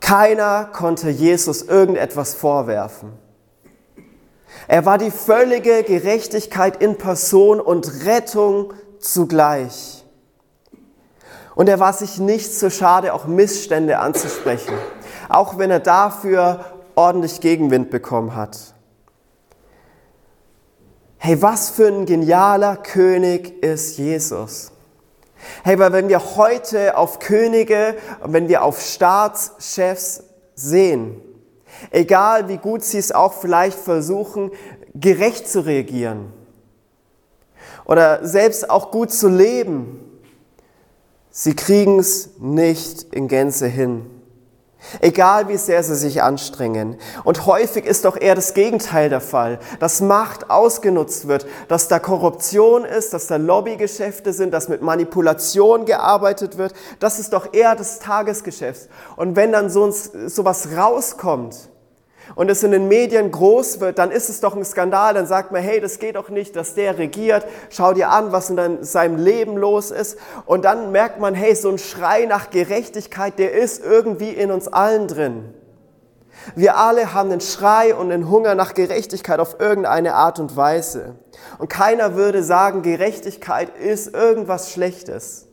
Keiner 0.00 0.66
konnte 0.72 1.10
Jesus 1.10 1.62
irgendetwas 1.62 2.34
vorwerfen. 2.34 3.12
Er 4.66 4.84
war 4.84 4.98
die 4.98 5.10
völlige 5.10 5.82
Gerechtigkeit 5.82 6.82
in 6.82 6.98
Person 6.98 7.60
und 7.60 8.04
Rettung 8.04 8.74
zugleich. 8.98 10.04
Und 11.54 11.68
er 11.68 11.80
war 11.80 11.92
sich 11.92 12.18
nicht 12.18 12.54
so 12.54 12.70
schade, 12.70 13.12
auch 13.12 13.26
Missstände 13.26 13.98
anzusprechen, 13.98 14.74
auch 15.28 15.58
wenn 15.58 15.70
er 15.70 15.80
dafür 15.80 16.64
ordentlich 16.94 17.40
Gegenwind 17.40 17.90
bekommen 17.90 18.36
hat. 18.36 18.74
Hey, 21.16 21.42
was 21.42 21.70
für 21.70 21.88
ein 21.88 22.06
genialer 22.06 22.76
König 22.76 23.62
ist 23.62 23.98
Jesus. 23.98 24.70
Hey, 25.64 25.78
weil 25.78 25.92
wenn 25.92 26.08
wir 26.08 26.36
heute 26.36 26.96
auf 26.96 27.18
Könige, 27.18 27.96
wenn 28.24 28.48
wir 28.48 28.62
auf 28.62 28.80
Staatschefs 28.80 30.24
sehen, 30.54 31.20
egal 31.90 32.48
wie 32.48 32.58
gut 32.58 32.82
sie 32.82 32.98
es 32.98 33.12
auch 33.12 33.32
vielleicht 33.34 33.78
versuchen, 33.78 34.50
gerecht 34.94 35.48
zu 35.48 35.64
reagieren, 35.64 36.32
oder 37.88 38.24
selbst 38.24 38.68
auch 38.68 38.90
gut 38.90 39.10
zu 39.10 39.28
leben. 39.28 40.04
Sie 41.30 41.56
kriegen 41.56 41.98
es 41.98 42.38
nicht 42.38 43.14
in 43.14 43.26
Gänze 43.26 43.66
hin. 43.66 44.06
Egal 45.00 45.48
wie 45.48 45.56
sehr 45.56 45.82
sie 45.82 45.96
sich 45.96 46.22
anstrengen. 46.22 46.96
Und 47.24 47.46
häufig 47.46 47.84
ist 47.84 48.04
doch 48.04 48.16
eher 48.16 48.34
das 48.34 48.54
Gegenteil 48.54 49.10
der 49.10 49.20
Fall, 49.20 49.58
dass 49.80 50.00
Macht 50.00 50.50
ausgenutzt 50.50 51.28
wird, 51.28 51.46
dass 51.66 51.88
da 51.88 51.98
Korruption 51.98 52.84
ist, 52.84 53.12
dass 53.12 53.26
da 53.26 53.36
Lobbygeschäfte 53.36 54.32
sind, 54.32 54.54
dass 54.54 54.68
mit 54.68 54.80
Manipulation 54.80 55.84
gearbeitet 55.84 56.58
wird. 56.58 56.74
Das 57.00 57.18
ist 57.18 57.32
doch 57.32 57.52
eher 57.52 57.74
das 57.74 57.98
Tagesgeschäft. 57.98 58.88
Und 59.16 59.36
wenn 59.36 59.52
dann 59.52 59.68
so, 59.68 59.90
so 59.90 60.44
was 60.44 60.68
rauskommt, 60.76 61.56
und 62.34 62.50
es 62.50 62.62
in 62.62 62.72
den 62.72 62.88
Medien 62.88 63.30
groß 63.30 63.80
wird, 63.80 63.98
dann 63.98 64.10
ist 64.10 64.28
es 64.28 64.40
doch 64.40 64.54
ein 64.54 64.64
Skandal. 64.64 65.14
Dann 65.14 65.26
sagt 65.26 65.52
man, 65.52 65.62
hey, 65.62 65.80
das 65.80 65.98
geht 65.98 66.16
doch 66.16 66.28
nicht, 66.28 66.56
dass 66.56 66.74
der 66.74 66.98
regiert. 66.98 67.44
Schau 67.70 67.92
dir 67.92 68.10
an, 68.10 68.32
was 68.32 68.50
in 68.50 68.82
seinem 68.82 69.16
Leben 69.16 69.56
los 69.56 69.90
ist. 69.90 70.18
Und 70.46 70.64
dann 70.64 70.92
merkt 70.92 71.20
man, 71.20 71.34
hey, 71.34 71.54
so 71.54 71.70
ein 71.70 71.78
Schrei 71.78 72.26
nach 72.26 72.50
Gerechtigkeit, 72.50 73.38
der 73.38 73.52
ist 73.52 73.82
irgendwie 73.84 74.30
in 74.30 74.50
uns 74.50 74.68
allen 74.68 75.08
drin. 75.08 75.54
Wir 76.54 76.76
alle 76.76 77.12
haben 77.14 77.30
einen 77.30 77.40
Schrei 77.40 77.94
und 77.94 78.12
einen 78.12 78.30
Hunger 78.30 78.54
nach 78.54 78.74
Gerechtigkeit 78.74 79.40
auf 79.40 79.60
irgendeine 79.60 80.14
Art 80.14 80.38
und 80.38 80.56
Weise. 80.56 81.16
Und 81.58 81.68
keiner 81.68 82.14
würde 82.14 82.42
sagen, 82.42 82.82
Gerechtigkeit 82.82 83.76
ist 83.76 84.14
irgendwas 84.14 84.70
Schlechtes. 84.70 85.46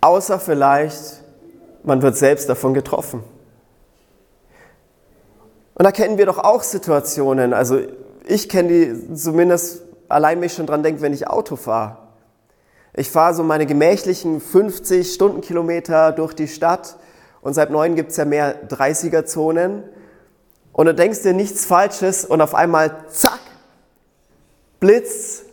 Außer 0.00 0.38
vielleicht, 0.38 1.22
man 1.82 2.02
wird 2.02 2.16
selbst 2.16 2.48
davon 2.48 2.74
getroffen. 2.74 3.22
Und 5.74 5.84
da 5.84 5.92
kennen 5.92 6.18
wir 6.18 6.26
doch 6.26 6.38
auch 6.38 6.62
Situationen, 6.62 7.52
also 7.52 7.80
ich 8.26 8.48
kenne 8.48 8.68
die 8.68 9.14
zumindest 9.14 9.82
allein 10.08 10.40
mich 10.40 10.54
schon 10.54 10.66
dran 10.66 10.82
denken, 10.82 11.02
wenn 11.02 11.12
ich 11.12 11.28
Auto 11.28 11.56
fahre. 11.56 11.98
Ich 12.94 13.10
fahre 13.10 13.34
so 13.34 13.42
meine 13.42 13.66
gemächlichen 13.66 14.40
50 14.40 15.12
Stundenkilometer 15.12 16.12
durch 16.12 16.32
die 16.32 16.46
Stadt 16.46 16.96
und 17.42 17.54
seit 17.54 17.70
neun 17.70 17.96
gibt 17.96 18.12
es 18.12 18.16
ja 18.16 18.24
mehr 18.24 18.68
30er-Zonen. 18.68 19.82
Und 20.72 20.86
du 20.86 20.94
denkst 20.94 21.22
dir 21.22 21.34
nichts 21.34 21.66
Falsches 21.66 22.24
und 22.24 22.40
auf 22.40 22.54
einmal 22.54 23.04
zack, 23.08 23.40
Blitz. 24.80 25.43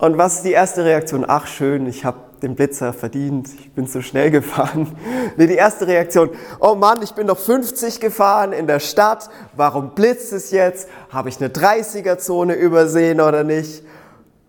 Und 0.00 0.16
was 0.16 0.36
ist 0.36 0.44
die 0.46 0.52
erste 0.52 0.82
Reaktion? 0.82 1.26
Ach 1.28 1.46
schön, 1.46 1.86
ich 1.86 2.06
habe 2.06 2.16
den 2.40 2.54
Blitzer 2.54 2.94
verdient, 2.94 3.50
ich 3.60 3.70
bin 3.74 3.86
zu 3.86 4.00
schnell 4.02 4.30
gefahren. 4.30 4.96
Nee, 5.36 5.46
die 5.46 5.54
erste 5.54 5.86
Reaktion, 5.86 6.30
oh 6.58 6.74
Mann, 6.74 7.02
ich 7.02 7.12
bin 7.12 7.26
doch 7.26 7.38
50 7.38 8.00
gefahren 8.00 8.52
in 8.52 8.66
der 8.66 8.80
Stadt, 8.80 9.28
warum 9.54 9.90
blitzt 9.90 10.32
es 10.32 10.50
jetzt? 10.50 10.88
Habe 11.10 11.28
ich 11.28 11.38
eine 11.38 11.50
30er-Zone 11.50 12.54
übersehen 12.54 13.20
oder 13.20 13.44
nicht? 13.44 13.84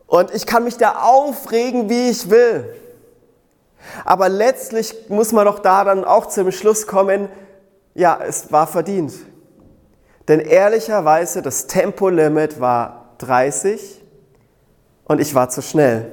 Und 0.07 0.33
ich 0.33 0.45
kann 0.45 0.63
mich 0.63 0.77
da 0.77 1.03
aufregen, 1.03 1.89
wie 1.89 2.09
ich 2.09 2.29
will. 2.29 2.65
Aber 4.05 4.29
letztlich 4.29 5.09
muss 5.09 5.33
man 5.33 5.45
doch 5.45 5.59
da 5.59 5.83
dann 5.83 6.05
auch 6.05 6.27
zum 6.27 6.51
Schluss 6.51 6.87
kommen, 6.87 7.27
ja, 7.93 8.17
es 8.25 8.51
war 8.53 8.67
verdient. 8.67 9.13
Denn 10.29 10.39
ehrlicherweise, 10.39 11.41
das 11.41 11.67
Tempolimit 11.67 12.61
war 12.61 13.15
30 13.17 14.00
und 15.11 15.19
ich 15.19 15.35
war 15.35 15.49
zu 15.49 15.61
schnell. 15.61 16.09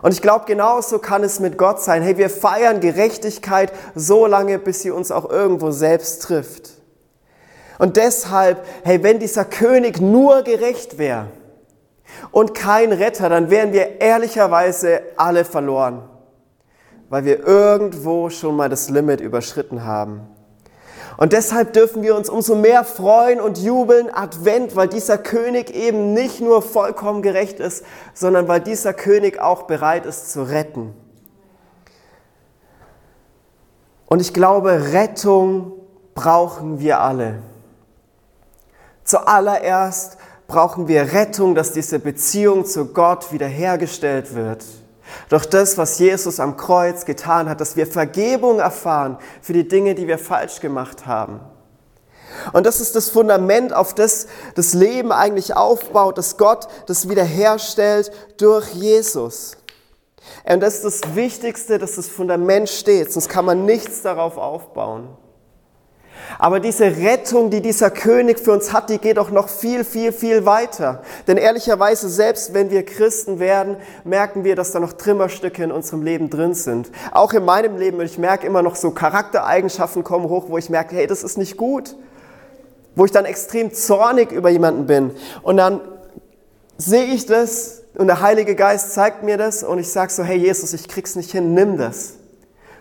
Und 0.00 0.12
ich 0.12 0.22
glaube, 0.22 0.44
genauso 0.46 1.00
kann 1.00 1.24
es 1.24 1.40
mit 1.40 1.58
Gott 1.58 1.82
sein. 1.82 2.02
Hey, 2.02 2.16
wir 2.16 2.30
feiern 2.30 2.78
Gerechtigkeit 2.78 3.72
so 3.96 4.26
lange, 4.26 4.60
bis 4.60 4.82
sie 4.82 4.92
uns 4.92 5.10
auch 5.10 5.28
irgendwo 5.28 5.72
selbst 5.72 6.22
trifft. 6.22 6.70
Und 7.78 7.96
deshalb, 7.96 8.64
hey, 8.84 9.02
wenn 9.02 9.18
dieser 9.18 9.44
König 9.44 10.00
nur 10.00 10.42
gerecht 10.42 10.98
wäre 10.98 11.26
und 12.30 12.54
kein 12.54 12.92
Retter, 12.92 13.28
dann 13.28 13.50
wären 13.50 13.72
wir 13.72 14.00
ehrlicherweise 14.00 15.02
alle 15.16 15.44
verloren, 15.44 16.08
weil 17.08 17.24
wir 17.24 17.44
irgendwo 17.44 18.30
schon 18.30 18.54
mal 18.54 18.68
das 18.68 18.88
Limit 18.88 19.20
überschritten 19.20 19.84
haben. 19.84 20.28
Und 21.16 21.32
deshalb 21.32 21.72
dürfen 21.72 22.02
wir 22.02 22.16
uns 22.16 22.28
umso 22.28 22.56
mehr 22.56 22.84
freuen 22.84 23.40
und 23.40 23.58
jubeln 23.58 24.12
Advent, 24.12 24.74
weil 24.74 24.88
dieser 24.88 25.16
König 25.18 25.70
eben 25.74 26.12
nicht 26.12 26.40
nur 26.40 26.60
vollkommen 26.60 27.22
gerecht 27.22 27.60
ist, 27.60 27.84
sondern 28.14 28.48
weil 28.48 28.60
dieser 28.60 28.92
König 28.92 29.40
auch 29.40 29.62
bereit 29.62 30.06
ist 30.06 30.32
zu 30.32 30.42
retten. 30.42 30.94
Und 34.06 34.20
ich 34.20 34.34
glaube, 34.34 34.92
Rettung 34.92 35.72
brauchen 36.14 36.80
wir 36.80 37.00
alle. 37.00 37.38
Zuallererst 39.04 40.18
brauchen 40.46 40.88
wir 40.88 41.12
Rettung, 41.12 41.54
dass 41.54 41.72
diese 41.72 41.98
Beziehung 41.98 42.64
zu 42.64 42.86
Gott 42.86 43.32
wiederhergestellt 43.32 44.34
wird. 44.34 44.64
Durch 45.28 45.46
das, 45.46 45.78
was 45.78 45.98
Jesus 45.98 46.40
am 46.40 46.56
Kreuz 46.56 47.04
getan 47.04 47.48
hat, 47.48 47.60
dass 47.60 47.76
wir 47.76 47.86
Vergebung 47.86 48.58
erfahren 48.58 49.18
für 49.42 49.52
die 49.52 49.68
Dinge, 49.68 49.94
die 49.94 50.06
wir 50.06 50.18
falsch 50.18 50.60
gemacht 50.60 51.06
haben. 51.06 51.40
Und 52.52 52.66
das 52.66 52.80
ist 52.80 52.96
das 52.96 53.10
Fundament, 53.10 53.72
auf 53.72 53.94
das 53.94 54.26
das 54.54 54.74
Leben 54.74 55.12
eigentlich 55.12 55.56
aufbaut, 55.56 56.18
dass 56.18 56.36
Gott 56.36 56.66
das 56.86 57.08
wiederherstellt 57.08 58.10
durch 58.38 58.68
Jesus. 58.70 59.56
Und 60.44 60.60
das 60.60 60.76
ist 60.76 60.84
das 60.84 61.14
Wichtigste, 61.14 61.78
dass 61.78 61.96
das 61.96 62.08
Fundament 62.08 62.68
steht, 62.68 63.12
sonst 63.12 63.28
kann 63.28 63.44
man 63.44 63.64
nichts 63.64 64.02
darauf 64.02 64.36
aufbauen. 64.36 65.08
Aber 66.38 66.60
diese 66.60 66.84
Rettung, 66.84 67.50
die 67.50 67.60
dieser 67.60 67.90
König 67.90 68.38
für 68.38 68.52
uns 68.52 68.72
hat, 68.72 68.90
die 68.90 68.98
geht 68.98 69.18
auch 69.18 69.30
noch 69.30 69.48
viel, 69.48 69.84
viel, 69.84 70.12
viel 70.12 70.44
weiter. 70.46 71.02
Denn 71.26 71.36
ehrlicherweise, 71.36 72.08
selbst 72.08 72.54
wenn 72.54 72.70
wir 72.70 72.84
Christen 72.84 73.38
werden, 73.38 73.76
merken 74.04 74.44
wir, 74.44 74.56
dass 74.56 74.72
da 74.72 74.80
noch 74.80 74.94
Trimmerstücke 74.94 75.62
in 75.62 75.72
unserem 75.72 76.02
Leben 76.02 76.30
drin 76.30 76.54
sind. 76.54 76.90
Auch 77.12 77.32
in 77.32 77.44
meinem 77.44 77.76
Leben, 77.76 78.00
ich 78.00 78.18
merke 78.18 78.46
immer 78.46 78.62
noch 78.62 78.76
so 78.76 78.90
Charaktereigenschaften 78.90 80.04
kommen 80.04 80.28
hoch, 80.28 80.46
wo 80.48 80.58
ich 80.58 80.70
merke, 80.70 80.96
hey, 80.96 81.06
das 81.06 81.22
ist 81.22 81.38
nicht 81.38 81.56
gut. 81.56 81.96
Wo 82.96 83.04
ich 83.04 83.10
dann 83.10 83.24
extrem 83.24 83.72
zornig 83.72 84.30
über 84.30 84.50
jemanden 84.50 84.86
bin. 84.86 85.10
Und 85.42 85.56
dann 85.56 85.80
sehe 86.76 87.04
ich 87.04 87.26
das 87.26 87.82
und 87.94 88.08
der 88.08 88.20
Heilige 88.20 88.54
Geist 88.54 88.92
zeigt 88.92 89.22
mir 89.22 89.36
das 89.36 89.62
und 89.62 89.78
ich 89.78 89.90
sage 89.90 90.12
so, 90.12 90.22
hey 90.24 90.36
Jesus, 90.36 90.72
ich 90.72 90.88
krieg's 90.88 91.14
nicht 91.16 91.30
hin, 91.30 91.54
nimm 91.54 91.76
das. 91.76 92.14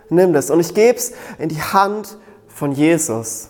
Nimm 0.09 0.33
das. 0.33 0.49
Und 0.49 0.59
ich 0.59 0.73
gebe 0.73 0.97
es 0.97 1.13
in 1.39 1.49
die 1.49 1.61
Hand 1.61 2.17
von 2.63 2.71
Jesus. 2.71 3.49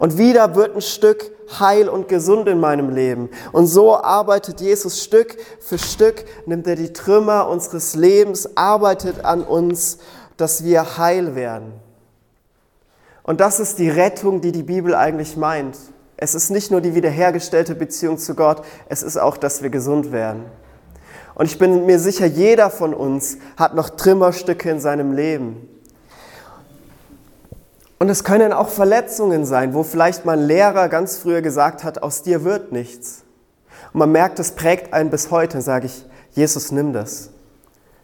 Und 0.00 0.18
wieder 0.18 0.56
wird 0.56 0.74
ein 0.74 0.82
Stück 0.82 1.30
heil 1.60 1.88
und 1.88 2.08
gesund 2.08 2.48
in 2.48 2.58
meinem 2.58 2.90
Leben. 2.90 3.28
Und 3.52 3.68
so 3.68 3.94
arbeitet 3.94 4.60
Jesus 4.60 5.00
Stück 5.00 5.36
für 5.60 5.78
Stück, 5.78 6.24
nimmt 6.46 6.66
er 6.66 6.74
die 6.74 6.92
Trümmer 6.92 7.48
unseres 7.48 7.94
Lebens, 7.94 8.56
arbeitet 8.56 9.24
an 9.24 9.44
uns, 9.44 9.98
dass 10.36 10.64
wir 10.64 10.98
heil 10.98 11.36
werden. 11.36 11.74
Und 13.22 13.38
das 13.38 13.60
ist 13.60 13.78
die 13.78 13.88
Rettung, 13.88 14.40
die 14.40 14.50
die 14.50 14.64
Bibel 14.64 14.96
eigentlich 14.96 15.36
meint. 15.36 15.78
Es 16.16 16.34
ist 16.34 16.50
nicht 16.50 16.72
nur 16.72 16.80
die 16.80 16.96
wiederhergestellte 16.96 17.76
Beziehung 17.76 18.18
zu 18.18 18.34
Gott, 18.34 18.64
es 18.88 19.04
ist 19.04 19.16
auch, 19.16 19.36
dass 19.36 19.62
wir 19.62 19.70
gesund 19.70 20.10
werden. 20.10 20.46
Und 21.36 21.46
ich 21.46 21.56
bin 21.56 21.86
mir 21.86 22.00
sicher, 22.00 22.26
jeder 22.26 22.68
von 22.68 22.94
uns 22.94 23.38
hat 23.56 23.76
noch 23.76 23.90
Trümmerstücke 23.90 24.68
in 24.68 24.80
seinem 24.80 25.12
Leben. 25.12 25.69
Und 28.00 28.08
es 28.08 28.24
können 28.24 28.54
auch 28.54 28.70
Verletzungen 28.70 29.44
sein, 29.44 29.74
wo 29.74 29.82
vielleicht 29.82 30.24
mein 30.24 30.40
Lehrer 30.40 30.88
ganz 30.88 31.18
früher 31.18 31.42
gesagt 31.42 31.84
hat, 31.84 32.02
aus 32.02 32.22
dir 32.22 32.44
wird 32.44 32.72
nichts. 32.72 33.24
Und 33.92 33.98
man 33.98 34.10
merkt, 34.10 34.38
das 34.38 34.52
prägt 34.52 34.94
einen 34.94 35.10
bis 35.10 35.30
heute. 35.30 35.54
Dann 35.54 35.62
sage 35.62 35.84
ich, 35.84 36.06
Jesus, 36.32 36.72
nimm 36.72 36.94
das. 36.94 37.28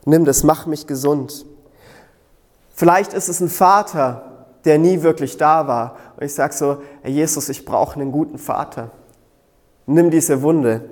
Nimm 0.05 0.27
das, 0.27 0.43
mach 0.43 0.67
mich 0.67 0.87
gesund. 0.87 1.47
Vielleicht 2.75 3.15
ist 3.15 3.31
es 3.31 3.41
ein 3.41 3.49
Vater, 3.49 4.47
der 4.67 4.79
nie 4.79 5.03
wirklich 5.03 5.39
da 5.39 5.67
war. 5.67 5.97
Und 6.19 6.25
ich 6.27 6.35
sage 6.35 6.53
so, 6.53 6.83
hey 7.01 7.13
Jesus, 7.13 7.49
ich 7.49 7.65
brauche 7.65 7.99
einen 7.99 8.13
guten 8.13 8.37
Vater. 8.37 8.91
Nimm 9.87 10.11
diese 10.11 10.43
Wunde. 10.43 10.91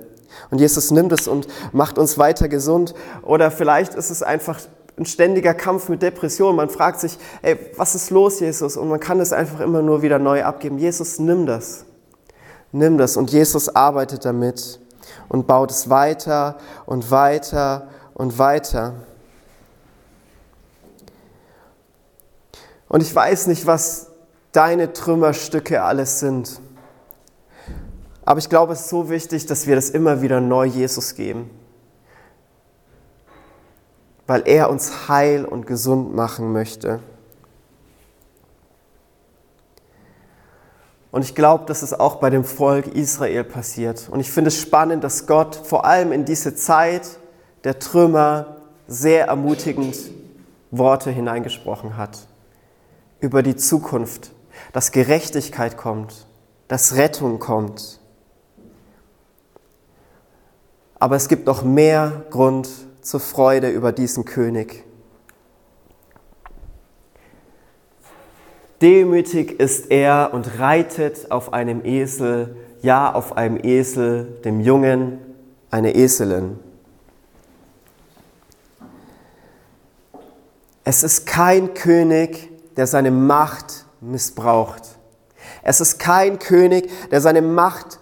Und 0.49 0.59
Jesus 0.59 0.89
nimmt 0.89 1.11
es 1.11 1.27
und 1.27 1.47
macht 1.73 1.99
uns 1.99 2.17
weiter 2.17 2.47
gesund. 2.49 2.95
Oder 3.21 3.51
vielleicht 3.51 3.93
ist 3.93 4.09
es 4.09 4.23
einfach 4.23 4.59
ein 4.97 5.05
ständiger 5.05 5.53
Kampf 5.53 5.89
mit 5.89 6.01
Depressionen. 6.01 6.55
Man 6.55 6.69
fragt 6.69 6.99
sich, 6.99 7.17
ey, 7.41 7.57
was 7.75 7.95
ist 7.95 8.11
los, 8.11 8.39
Jesus? 8.39 8.77
Und 8.77 8.87
man 8.87 8.99
kann 8.99 9.19
es 9.19 9.33
einfach 9.33 9.59
immer 9.59 9.81
nur 9.81 10.01
wieder 10.01 10.19
neu 10.19 10.43
abgeben. 10.43 10.77
Jesus, 10.77 11.19
nimm 11.19 11.45
das. 11.45 11.85
Nimm 12.71 12.97
das. 12.97 13.17
Und 13.17 13.31
Jesus 13.31 13.75
arbeitet 13.75 14.23
damit 14.23 14.79
und 15.27 15.47
baut 15.47 15.71
es 15.71 15.89
weiter 15.89 16.57
und 16.85 17.11
weiter 17.11 17.89
und 18.13 18.39
weiter. 18.39 18.93
Und 22.87 23.01
ich 23.01 23.13
weiß 23.13 23.47
nicht, 23.47 23.67
was 23.67 24.11
deine 24.53 24.93
Trümmerstücke 24.93 25.83
alles 25.83 26.21
sind. 26.21 26.61
Aber 28.23 28.39
ich 28.39 28.47
glaube, 28.47 28.73
es 28.73 28.81
ist 28.81 28.89
so 28.89 29.09
wichtig, 29.09 29.45
dass 29.45 29.67
wir 29.67 29.75
das 29.75 29.89
immer 29.89 30.21
wieder 30.21 30.39
neu 30.39 30.65
Jesus 30.65 31.15
geben 31.15 31.49
weil 34.27 34.43
er 34.45 34.69
uns 34.69 35.07
heil 35.07 35.45
und 35.45 35.67
gesund 35.67 36.15
machen 36.15 36.51
möchte. 36.51 36.99
Und 41.11 41.23
ich 41.23 41.33
glaube, 41.33 41.65
dass 41.65 41.81
es 41.81 41.97
auch 41.97 42.15
bei 42.15 42.29
dem 42.29 42.43
Volk 42.43 42.87
Israel 42.87 43.45
passiert. 43.45 44.09
Und 44.09 44.19
ich 44.19 44.29
finde 44.29 44.49
es 44.49 44.59
spannend, 44.59 45.03
dass 45.03 45.27
Gott 45.27 45.55
vor 45.55 45.85
allem 45.85 46.11
in 46.11 46.25
diese 46.25 46.55
Zeit 46.55 47.19
der 47.63 47.79
Trümmer 47.79 48.57
sehr 48.87 49.27
ermutigend 49.27 49.95
Worte 50.71 51.11
hineingesprochen 51.11 51.95
hat 51.95 52.27
über 53.21 53.43
die 53.43 53.55
Zukunft, 53.55 54.31
dass 54.73 54.91
Gerechtigkeit 54.91 55.77
kommt, 55.77 56.27
dass 56.67 56.95
Rettung 56.95 57.39
kommt. 57.39 58.01
Aber 60.99 61.15
es 61.15 61.27
gibt 61.27 61.45
noch 61.45 61.63
mehr 61.63 62.25
Grund 62.29 62.67
zur 63.05 63.19
Freude 63.19 63.69
über 63.69 63.91
diesen 63.91 64.25
König. 64.25 64.83
Demütig 68.81 69.59
ist 69.59 69.91
er 69.91 70.31
und 70.33 70.59
reitet 70.59 71.31
auf 71.31 71.53
einem 71.53 71.85
Esel, 71.85 72.57
ja 72.81 73.13
auf 73.13 73.37
einem 73.37 73.57
Esel, 73.63 74.25
dem 74.43 74.59
Jungen 74.59 75.19
eine 75.69 75.95
Eselin. 75.95 76.59
Es 80.83 81.03
ist 81.03 81.25
kein 81.25 81.73
König, 81.73 82.49
der 82.75 82.87
seine 82.87 83.11
Macht 83.11 83.85
missbraucht. 84.01 84.97
Es 85.61 85.79
ist 85.79 85.99
kein 85.99 86.39
König, 86.39 86.89
der 87.11 87.21
seine 87.21 87.41
Macht 87.41 87.99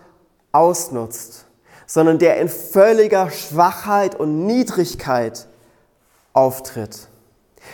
ausnutzt, 0.51 1.42
sondern 1.85 2.19
der 2.19 2.39
in 2.39 2.49
völliger 2.49 3.29
Schwachheit 3.29 4.15
und 4.15 4.45
Niedrigkeit 4.45 5.47
auftritt. 6.33 7.07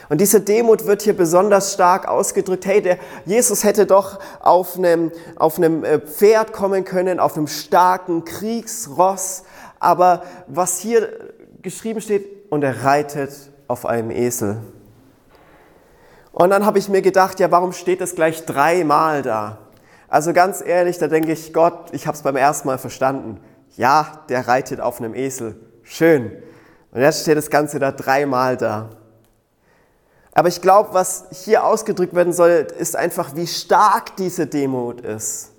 Und 0.10 0.22
diese 0.22 0.42
Demut 0.42 0.86
wird 0.86 1.02
hier 1.02 1.16
besonders 1.16 1.74
stark 1.74 2.08
ausgedrückt. 2.08 2.66
Hey, 2.66 2.82
der 2.82 2.98
Jesus 3.26 3.64
hätte 3.64 3.86
doch 3.86 4.20
auf 4.40 4.78
einem, 4.78 5.12
auf 5.36 5.58
einem 5.58 5.84
äh, 5.84 6.00
Pferd 6.00 6.54
kommen 6.54 6.86
können, 6.86 7.20
auf 7.20 7.36
einem 7.36 7.48
starken 7.48 8.24
Kriegsross. 8.24 9.44
Aber 9.80 10.24
was 10.48 10.80
hier 10.80 11.10
geschrieben 11.62 12.02
steht, 12.02 12.40
und 12.50 12.64
er 12.64 12.84
reitet 12.84 13.32
auf 13.68 13.86
einem 13.86 14.12
Esel. 14.12 14.58
Und 16.32 16.50
dann 16.50 16.66
habe 16.66 16.80
ich 16.80 16.90
mir 16.90 17.02
gedacht, 17.02 17.40
ja, 17.40 17.52
warum 17.52 17.74
steht 17.74 18.02
es 18.02 18.16
gleich 18.16 18.46
dreimal 18.46 19.22
da? 19.22 19.60
Also 20.08 20.34
ganz 20.34 20.64
ehrlich, 20.66 20.98
da 20.98 21.08
denke 21.08 21.32
ich, 21.32 21.54
Gott, 21.54 21.90
ich 21.92 22.08
habe 22.08 22.16
es 22.16 22.24
beim 22.24 22.36
ersten 22.36 22.68
Mal 22.68 22.80
verstanden. 22.80 23.40
Ja, 23.80 24.26
der 24.28 24.46
reitet 24.46 24.82
auf 24.82 25.00
einem 25.00 25.16
Esel. 25.16 25.56
Schön. 25.84 26.34
Und 26.92 27.00
jetzt 27.00 27.22
steht 27.22 27.38
das 27.38 27.50
Ganze 27.50 27.80
da 27.80 27.94
dreimal 27.94 28.58
da. 28.58 28.90
Aber 30.34 30.50
ich 30.50 30.62
glaube, 30.62 30.90
was 30.92 31.28
hier 31.32 31.64
ausgedrückt 31.64 32.14
werden 32.14 32.34
soll, 32.34 32.68
ist 32.78 32.98
einfach, 32.98 33.38
wie 33.38 33.48
stark 33.48 34.18
diese 34.18 34.48
Demut 34.48 35.00
ist. 35.00 35.54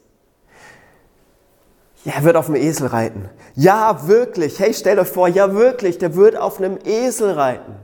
Ja, 2.04 2.12
er 2.16 2.24
wird 2.24 2.36
auf 2.36 2.48
einem 2.48 2.56
Esel 2.56 2.88
reiten. 2.88 3.30
Ja, 3.54 4.06
wirklich. 4.06 4.58
Hey, 4.58 4.74
stellt 4.74 4.98
euch 4.98 5.08
vor, 5.08 5.26
ja, 5.26 5.54
wirklich, 5.54 5.96
der 5.96 6.14
wird 6.14 6.36
auf 6.36 6.58
einem 6.58 6.78
Esel 6.84 7.30
reiten. 7.30 7.74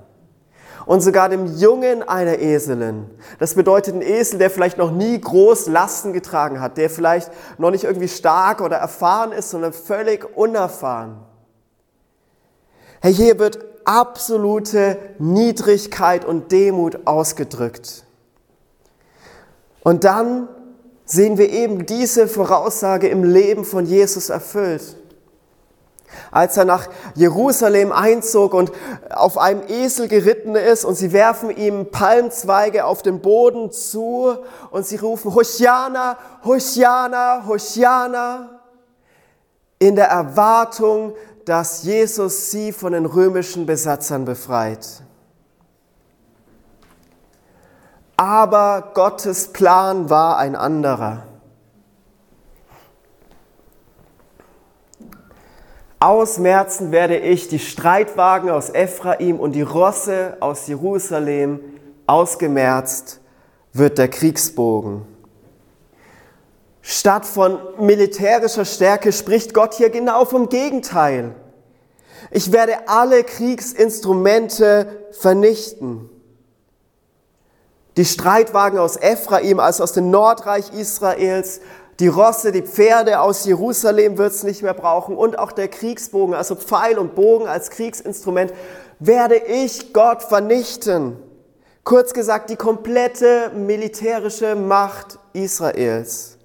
Und 0.86 1.00
sogar 1.00 1.28
dem 1.28 1.46
Jungen 1.56 2.04
einer 2.04 2.38
Eselin. 2.38 3.10
Das 3.40 3.54
bedeutet 3.54 3.96
ein 3.96 4.02
Esel, 4.02 4.38
der 4.38 4.50
vielleicht 4.50 4.78
noch 4.78 4.92
nie 4.92 5.20
groß 5.20 5.66
Lasten 5.66 6.12
getragen 6.12 6.60
hat, 6.60 6.78
der 6.78 6.88
vielleicht 6.88 7.30
noch 7.58 7.72
nicht 7.72 7.84
irgendwie 7.84 8.08
stark 8.08 8.60
oder 8.60 8.76
erfahren 8.76 9.32
ist, 9.32 9.50
sondern 9.50 9.72
völlig 9.72 10.36
unerfahren. 10.36 11.16
Hey, 13.00 13.12
hier 13.12 13.38
wird 13.40 13.58
absolute 13.84 14.96
Niedrigkeit 15.18 16.24
und 16.24 16.52
Demut 16.52 17.06
ausgedrückt. 17.06 18.04
Und 19.82 20.04
dann 20.04 20.48
sehen 21.04 21.38
wir 21.38 21.50
eben 21.50 21.86
diese 21.86 22.26
Voraussage 22.26 23.08
im 23.08 23.22
Leben 23.22 23.64
von 23.64 23.86
Jesus 23.86 24.28
erfüllt. 24.28 24.96
Als 26.30 26.56
er 26.56 26.64
nach 26.64 26.88
Jerusalem 27.14 27.92
einzog 27.92 28.54
und 28.54 28.72
auf 29.10 29.38
einem 29.38 29.62
Esel 29.68 30.08
geritten 30.08 30.54
ist 30.54 30.84
und 30.84 30.94
sie 30.94 31.12
werfen 31.12 31.50
ihm 31.50 31.90
Palmzweige 31.90 32.84
auf 32.84 33.02
den 33.02 33.20
Boden 33.20 33.70
zu 33.70 34.36
und 34.70 34.86
sie 34.86 34.96
rufen 34.96 35.34
Hosiana, 35.34 36.18
Hosiana, 36.44 37.44
Hosiana 37.46 38.60
in 39.78 39.96
der 39.96 40.08
Erwartung, 40.08 41.14
dass 41.44 41.84
Jesus 41.84 42.50
sie 42.50 42.72
von 42.72 42.92
den 42.92 43.06
römischen 43.06 43.66
Besatzern 43.66 44.24
befreit. 44.24 45.02
Aber 48.16 48.92
Gottes 48.94 49.52
Plan 49.52 50.08
war 50.08 50.38
ein 50.38 50.56
anderer. 50.56 51.25
Ausmerzen 55.98 56.92
werde 56.92 57.16
ich 57.16 57.48
die 57.48 57.58
Streitwagen 57.58 58.50
aus 58.50 58.68
Ephraim 58.70 59.40
und 59.40 59.52
die 59.52 59.62
Rosse 59.62 60.36
aus 60.40 60.66
Jerusalem. 60.66 61.60
Ausgemerzt 62.06 63.20
wird 63.72 63.98
der 63.98 64.08
Kriegsbogen. 64.08 65.02
Statt 66.82 67.26
von 67.26 67.58
militärischer 67.80 68.64
Stärke 68.64 69.12
spricht 69.12 69.54
Gott 69.54 69.74
hier 69.74 69.90
genau 69.90 70.24
vom 70.24 70.48
Gegenteil. 70.48 71.34
Ich 72.30 72.52
werde 72.52 72.88
alle 72.88 73.24
Kriegsinstrumente 73.24 75.06
vernichten. 75.10 76.08
Die 77.96 78.04
Streitwagen 78.04 78.78
aus 78.78 78.96
Ephraim, 78.96 79.58
also 79.58 79.82
aus 79.82 79.94
dem 79.94 80.10
Nordreich 80.10 80.72
Israels, 80.72 81.60
die 82.00 82.08
Rosse, 82.08 82.52
die 82.52 82.62
Pferde 82.62 83.20
aus 83.20 83.46
Jerusalem 83.46 84.18
wird 84.18 84.32
es 84.32 84.42
nicht 84.42 84.62
mehr 84.62 84.74
brauchen 84.74 85.16
und 85.16 85.38
auch 85.38 85.52
der 85.52 85.68
Kriegsbogen, 85.68 86.34
also 86.34 86.54
Pfeil 86.54 86.98
und 86.98 87.14
Bogen 87.14 87.46
als 87.46 87.70
Kriegsinstrument, 87.70 88.52
werde 88.98 89.36
ich 89.36 89.92
Gott 89.92 90.22
vernichten. 90.22 91.16
Kurz 91.84 92.12
gesagt, 92.12 92.50
die 92.50 92.56
komplette 92.56 93.50
militärische 93.54 94.56
Macht 94.56 95.18
Israels. 95.32 96.36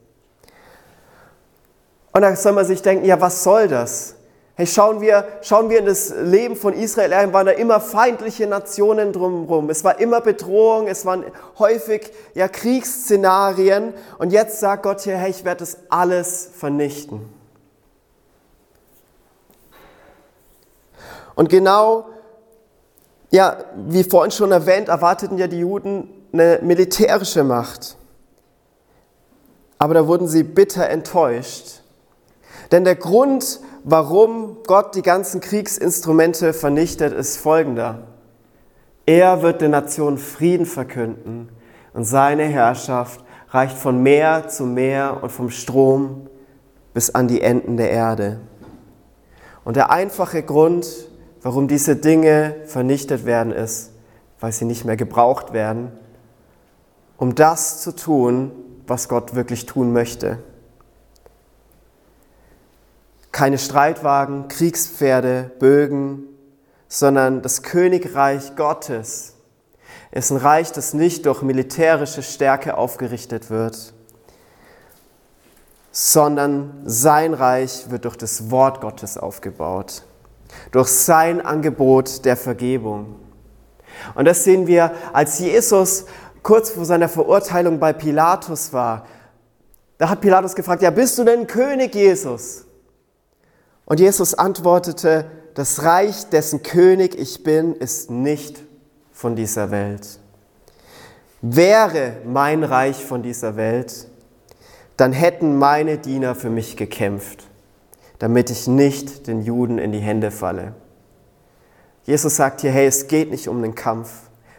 Und 2.13 2.21
da 2.21 2.35
soll 2.35 2.51
man 2.53 2.65
sich 2.65 2.81
denken, 2.81 3.05
ja, 3.05 3.19
was 3.19 3.43
soll 3.43 3.67
das? 3.67 4.15
Hey, 4.55 4.67
schauen 4.67 4.99
wir, 4.99 5.25
schauen 5.41 5.69
wir 5.69 5.79
in 5.79 5.85
das 5.85 6.13
Leben 6.13 6.55
von 6.57 6.73
Israel 6.73 7.13
ein, 7.13 7.31
waren 7.31 7.45
da 7.45 7.53
immer 7.53 7.79
feindliche 7.79 8.47
Nationen 8.47 9.13
drumherum. 9.13 9.69
Es 9.69 9.83
war 9.83 9.99
immer 9.99 10.19
Bedrohung, 10.19 10.87
es 10.87 11.05
waren 11.05 11.23
häufig 11.57 12.11
ja, 12.33 12.49
Kriegsszenarien. 12.49 13.93
Und 14.17 14.33
jetzt 14.33 14.59
sagt 14.59 14.83
Gott 14.83 15.01
hier, 15.01 15.17
hey, 15.17 15.31
ich 15.31 15.45
werde 15.45 15.59
das 15.59 15.77
alles 15.89 16.49
vernichten. 16.53 17.29
Und 21.35 21.49
genau, 21.49 22.09
ja, 23.31 23.57
wie 23.87 24.03
vorhin 24.03 24.31
schon 24.31 24.51
erwähnt, 24.51 24.89
erwarteten 24.89 25.37
ja 25.37 25.47
die 25.47 25.59
Juden 25.59 26.09
eine 26.33 26.59
militärische 26.61 27.45
Macht. 27.45 27.95
Aber 29.77 29.93
da 29.93 30.05
wurden 30.07 30.27
sie 30.27 30.43
bitter 30.43 30.89
enttäuscht. 30.89 31.81
Denn 32.71 32.83
der 32.83 32.95
Grund, 32.95 33.59
warum 33.83 34.57
Gott 34.65 34.95
die 34.95 35.01
ganzen 35.01 35.41
Kriegsinstrumente 35.41 36.53
vernichtet, 36.53 37.13
ist 37.13 37.37
folgender. 37.37 38.07
Er 39.05 39.41
wird 39.41 39.61
den 39.61 39.71
Nationen 39.71 40.17
Frieden 40.17 40.65
verkünden 40.65 41.49
und 41.93 42.03
seine 42.03 42.43
Herrschaft 42.43 43.23
reicht 43.49 43.77
von 43.77 44.01
Meer 44.03 44.47
zu 44.47 44.65
Meer 44.65 45.19
und 45.21 45.31
vom 45.31 45.49
Strom 45.49 46.27
bis 46.93 47.09
an 47.09 47.27
die 47.27 47.41
Enden 47.41 47.77
der 47.77 47.91
Erde. 47.91 48.39
Und 49.63 49.75
der 49.75 49.91
einfache 49.91 50.43
Grund, 50.43 50.87
warum 51.41 51.67
diese 51.67 51.95
Dinge 51.95 52.55
vernichtet 52.65 53.25
werden, 53.25 53.51
ist, 53.51 53.91
weil 54.39 54.51
sie 54.51 54.65
nicht 54.65 54.85
mehr 54.85 54.97
gebraucht 54.97 55.53
werden, 55.53 55.91
um 57.17 57.35
das 57.35 57.81
zu 57.81 57.95
tun, 57.95 58.51
was 58.87 59.09
Gott 59.09 59.35
wirklich 59.35 59.65
tun 59.65 59.93
möchte 59.93 60.39
keine 63.31 63.57
Streitwagen, 63.57 64.47
Kriegspferde, 64.47 65.51
Bögen, 65.59 66.23
sondern 66.87 67.41
das 67.41 67.63
Königreich 67.63 68.55
Gottes 68.55 69.35
ist 70.11 70.31
ein 70.31 70.37
Reich, 70.37 70.71
das 70.73 70.93
nicht 70.93 71.25
durch 71.25 71.41
militärische 71.41 72.21
Stärke 72.21 72.75
aufgerichtet 72.75 73.49
wird, 73.49 73.93
sondern 75.91 76.81
sein 76.85 77.33
Reich 77.33 77.89
wird 77.89 78.05
durch 78.05 78.17
das 78.17 78.51
Wort 78.51 78.81
Gottes 78.81 79.17
aufgebaut, 79.17 80.03
durch 80.71 80.89
sein 80.89 81.39
Angebot 81.39 82.25
der 82.25 82.35
Vergebung. 82.35 83.15
Und 84.15 84.25
das 84.25 84.43
sehen 84.43 84.67
wir, 84.67 84.91
als 85.13 85.39
Jesus 85.39 86.05
kurz 86.43 86.71
vor 86.71 86.85
seiner 86.85 87.07
Verurteilung 87.07 87.79
bei 87.79 87.93
Pilatus 87.93 88.73
war. 88.73 89.05
Da 89.97 90.09
hat 90.09 90.21
Pilatus 90.21 90.55
gefragt, 90.55 90.81
ja, 90.81 90.89
bist 90.89 91.17
du 91.17 91.23
denn 91.23 91.47
König 91.47 91.93
Jesus? 91.93 92.65
Und 93.85 93.99
Jesus 93.99 94.33
antwortete, 94.33 95.25
das 95.53 95.83
Reich, 95.83 96.29
dessen 96.29 96.63
König 96.63 97.15
ich 97.15 97.43
bin, 97.43 97.75
ist 97.75 98.09
nicht 98.09 98.61
von 99.11 99.35
dieser 99.35 99.69
Welt. 99.71 100.19
Wäre 101.41 102.17
mein 102.25 102.63
Reich 102.63 103.03
von 103.03 103.23
dieser 103.23 103.55
Welt, 103.55 104.07
dann 104.97 105.11
hätten 105.11 105.57
meine 105.57 105.97
Diener 105.97 106.35
für 106.35 106.49
mich 106.49 106.77
gekämpft, 106.77 107.47
damit 108.19 108.49
ich 108.49 108.67
nicht 108.67 109.27
den 109.27 109.41
Juden 109.41 109.77
in 109.77 109.91
die 109.91 109.99
Hände 109.99 110.31
falle. 110.31 110.75
Jesus 112.03 112.35
sagt 112.35 112.61
hier, 112.61 112.71
hey, 112.71 112.85
es 112.87 113.07
geht 113.07 113.31
nicht 113.31 113.47
um 113.47 113.61
den 113.61 113.75
Kampf. 113.75 114.09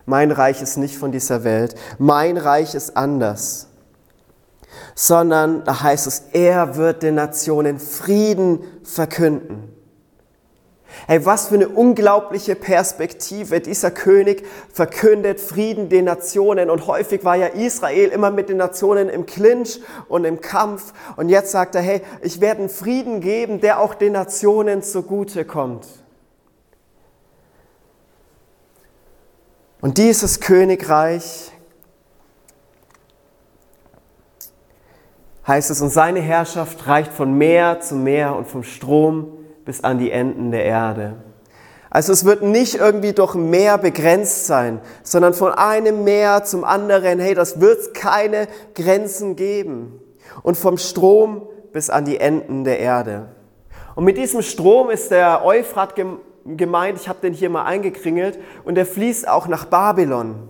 Mein 0.06 0.32
Reich 0.32 0.62
ist 0.62 0.76
nicht 0.76 0.96
von 0.96 1.12
dieser 1.12 1.44
Welt. 1.44 1.74
Mein 1.98 2.36
Reich 2.36 2.74
ist 2.74 2.96
anders. 2.96 3.68
Sondern 4.94 5.64
da 5.64 5.82
heißt 5.82 6.06
es, 6.06 6.24
er 6.32 6.76
wird 6.76 7.02
den 7.02 7.14
Nationen 7.14 7.78
Frieden 7.78 8.60
verkünden. 8.82 9.72
Hey, 11.06 11.24
was 11.24 11.48
für 11.48 11.54
eine 11.56 11.68
unglaubliche 11.68 12.54
Perspektive. 12.54 13.60
Dieser 13.60 13.90
König 13.90 14.44
verkündet 14.72 15.40
Frieden 15.40 15.88
den 15.88 16.04
Nationen. 16.04 16.70
Und 16.70 16.86
häufig 16.86 17.24
war 17.24 17.36
ja 17.36 17.46
Israel 17.46 18.10
immer 18.10 18.30
mit 18.30 18.48
den 18.48 18.58
Nationen 18.58 19.08
im 19.08 19.26
Clinch 19.26 19.80
und 20.08 20.24
im 20.24 20.40
Kampf. 20.40 20.92
Und 21.16 21.28
jetzt 21.28 21.50
sagt 21.50 21.74
er, 21.74 21.80
hey, 21.80 22.02
ich 22.22 22.40
werde 22.40 22.60
einen 22.60 22.68
Frieden 22.68 23.20
geben, 23.20 23.60
der 23.60 23.80
auch 23.80 23.94
den 23.94 24.12
Nationen 24.12 24.82
zugute 24.82 25.44
kommt. 25.44 25.86
Und 29.80 29.98
dieses 29.98 30.40
Königreich 30.40 31.51
heißt 35.46 35.70
es, 35.70 35.80
und 35.80 35.90
seine 35.90 36.20
Herrschaft 36.20 36.86
reicht 36.86 37.12
von 37.12 37.36
Meer 37.36 37.80
zu 37.80 37.94
Meer 37.94 38.36
und 38.36 38.46
vom 38.46 38.62
Strom 38.62 39.38
bis 39.64 39.82
an 39.82 39.98
die 39.98 40.10
Enden 40.10 40.50
der 40.50 40.64
Erde. 40.64 41.16
Also 41.90 42.12
es 42.12 42.24
wird 42.24 42.42
nicht 42.42 42.76
irgendwie 42.76 43.12
durch 43.12 43.34
Meer 43.34 43.76
begrenzt 43.76 44.46
sein, 44.46 44.80
sondern 45.02 45.34
von 45.34 45.52
einem 45.52 46.04
Meer 46.04 46.42
zum 46.44 46.64
anderen, 46.64 47.18
hey, 47.18 47.34
das 47.34 47.60
wird 47.60 47.92
keine 47.92 48.48
Grenzen 48.74 49.36
geben. 49.36 50.00
Und 50.42 50.56
vom 50.56 50.78
Strom 50.78 51.42
bis 51.72 51.90
an 51.90 52.06
die 52.06 52.18
Enden 52.18 52.64
der 52.64 52.78
Erde. 52.78 53.28
Und 53.94 54.04
mit 54.04 54.16
diesem 54.16 54.40
Strom 54.40 54.88
ist 54.88 55.10
der 55.10 55.44
Euphrat 55.44 55.94
gemeint, 56.46 56.98
ich 56.98 57.08
habe 57.08 57.18
den 57.20 57.34
hier 57.34 57.50
mal 57.50 57.64
eingekringelt, 57.64 58.38
und 58.64 58.76
der 58.76 58.86
fließt 58.86 59.28
auch 59.28 59.46
nach 59.46 59.66
Babylon. 59.66 60.48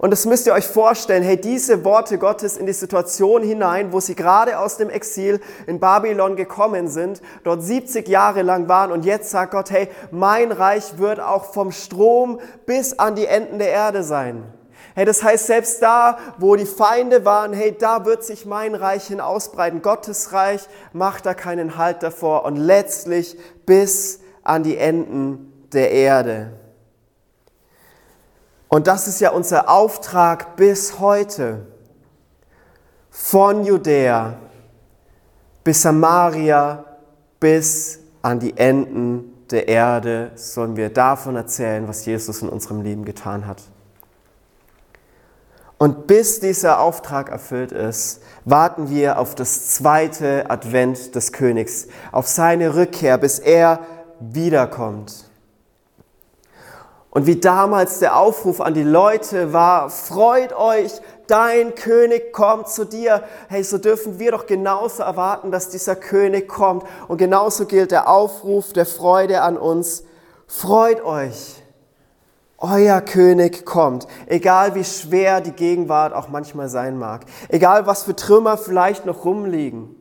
Und 0.00 0.12
das 0.12 0.24
müsst 0.24 0.46
ihr 0.46 0.54
euch 0.54 0.66
vorstellen, 0.66 1.22
hey, 1.22 1.38
diese 1.38 1.84
Worte 1.84 2.16
Gottes 2.16 2.56
in 2.56 2.64
die 2.64 2.72
Situation 2.72 3.42
hinein, 3.42 3.92
wo 3.92 4.00
sie 4.00 4.14
gerade 4.14 4.58
aus 4.58 4.78
dem 4.78 4.88
Exil 4.88 5.42
in 5.66 5.78
Babylon 5.78 6.36
gekommen 6.36 6.88
sind, 6.88 7.20
dort 7.44 7.62
70 7.62 8.08
Jahre 8.08 8.40
lang 8.40 8.66
waren 8.66 8.92
und 8.92 9.04
jetzt 9.04 9.28
sagt 9.28 9.52
Gott, 9.52 9.70
hey, 9.70 9.88
mein 10.10 10.52
Reich 10.52 10.96
wird 10.96 11.20
auch 11.20 11.52
vom 11.52 11.70
Strom 11.70 12.40
bis 12.64 12.98
an 12.98 13.14
die 13.14 13.26
Enden 13.26 13.58
der 13.58 13.72
Erde 13.72 14.02
sein. 14.02 14.42
Hey, 14.94 15.04
das 15.04 15.22
heißt, 15.22 15.46
selbst 15.46 15.82
da, 15.82 16.16
wo 16.38 16.56
die 16.56 16.64
Feinde 16.64 17.26
waren, 17.26 17.52
hey, 17.52 17.76
da 17.78 18.06
wird 18.06 18.24
sich 18.24 18.46
mein 18.46 18.74
Reich 18.74 19.08
hin 19.08 19.20
ausbreiten. 19.20 19.82
Gottes 19.82 20.32
Reich 20.32 20.62
macht 20.94 21.26
da 21.26 21.34
keinen 21.34 21.76
Halt 21.76 22.02
davor 22.02 22.46
und 22.46 22.56
letztlich 22.56 23.36
bis 23.66 24.20
an 24.44 24.62
die 24.62 24.78
Enden 24.78 25.52
der 25.74 25.90
Erde. 25.90 26.59
Und 28.70 28.86
das 28.86 29.08
ist 29.08 29.20
ja 29.20 29.30
unser 29.30 29.68
Auftrag 29.68 30.54
bis 30.54 31.00
heute. 31.00 31.66
Von 33.10 33.64
Judäa 33.64 34.34
bis 35.64 35.82
Samaria 35.82 36.84
bis 37.40 37.98
an 38.22 38.38
die 38.38 38.56
Enden 38.56 39.44
der 39.50 39.66
Erde 39.66 40.30
sollen 40.36 40.76
wir 40.76 40.88
davon 40.88 41.34
erzählen, 41.34 41.88
was 41.88 42.06
Jesus 42.06 42.42
in 42.42 42.48
unserem 42.48 42.82
Leben 42.82 43.04
getan 43.04 43.48
hat. 43.48 43.60
Und 45.76 46.06
bis 46.06 46.38
dieser 46.38 46.78
Auftrag 46.78 47.30
erfüllt 47.30 47.72
ist, 47.72 48.22
warten 48.44 48.88
wir 48.88 49.18
auf 49.18 49.34
das 49.34 49.70
zweite 49.70 50.48
Advent 50.48 51.16
des 51.16 51.32
Königs, 51.32 51.88
auf 52.12 52.28
seine 52.28 52.76
Rückkehr, 52.76 53.18
bis 53.18 53.40
er 53.40 53.80
wiederkommt. 54.20 55.29
Und 57.10 57.26
wie 57.26 57.40
damals 57.40 57.98
der 57.98 58.16
Aufruf 58.16 58.60
an 58.60 58.72
die 58.72 58.84
Leute 58.84 59.52
war, 59.52 59.90
freut 59.90 60.52
euch, 60.52 60.92
dein 61.26 61.74
König 61.74 62.32
kommt 62.32 62.68
zu 62.68 62.84
dir. 62.84 63.24
Hey, 63.48 63.64
so 63.64 63.78
dürfen 63.78 64.20
wir 64.20 64.30
doch 64.30 64.46
genauso 64.46 65.02
erwarten, 65.02 65.50
dass 65.50 65.70
dieser 65.70 65.96
König 65.96 66.46
kommt. 66.46 66.84
Und 67.08 67.18
genauso 67.18 67.66
gilt 67.66 67.90
der 67.90 68.08
Aufruf 68.08 68.72
der 68.72 68.86
Freude 68.86 69.42
an 69.42 69.58
uns. 69.58 70.04
Freut 70.46 71.04
euch, 71.04 71.60
euer 72.58 73.00
König 73.00 73.64
kommt. 73.64 74.06
Egal 74.26 74.76
wie 74.76 74.84
schwer 74.84 75.40
die 75.40 75.52
Gegenwart 75.52 76.12
auch 76.12 76.28
manchmal 76.28 76.68
sein 76.68 76.96
mag. 76.96 77.22
Egal 77.48 77.86
was 77.86 78.04
für 78.04 78.14
Trümmer 78.14 78.56
vielleicht 78.56 79.04
noch 79.04 79.24
rumliegen. 79.24 79.96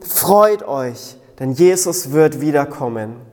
Freut 0.00 0.66
euch, 0.66 1.16
denn 1.38 1.52
Jesus 1.52 2.10
wird 2.10 2.40
wiederkommen. 2.40 3.29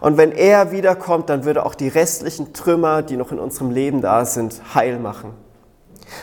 Und 0.00 0.16
wenn 0.16 0.32
er 0.32 0.72
wiederkommt, 0.72 1.28
dann 1.28 1.44
würde 1.44 1.64
auch 1.64 1.74
die 1.74 1.88
restlichen 1.88 2.52
Trümmer, 2.52 3.02
die 3.02 3.16
noch 3.16 3.32
in 3.32 3.38
unserem 3.38 3.70
Leben 3.70 4.00
da 4.00 4.24
sind, 4.24 4.60
heil 4.74 4.98
machen. 4.98 5.32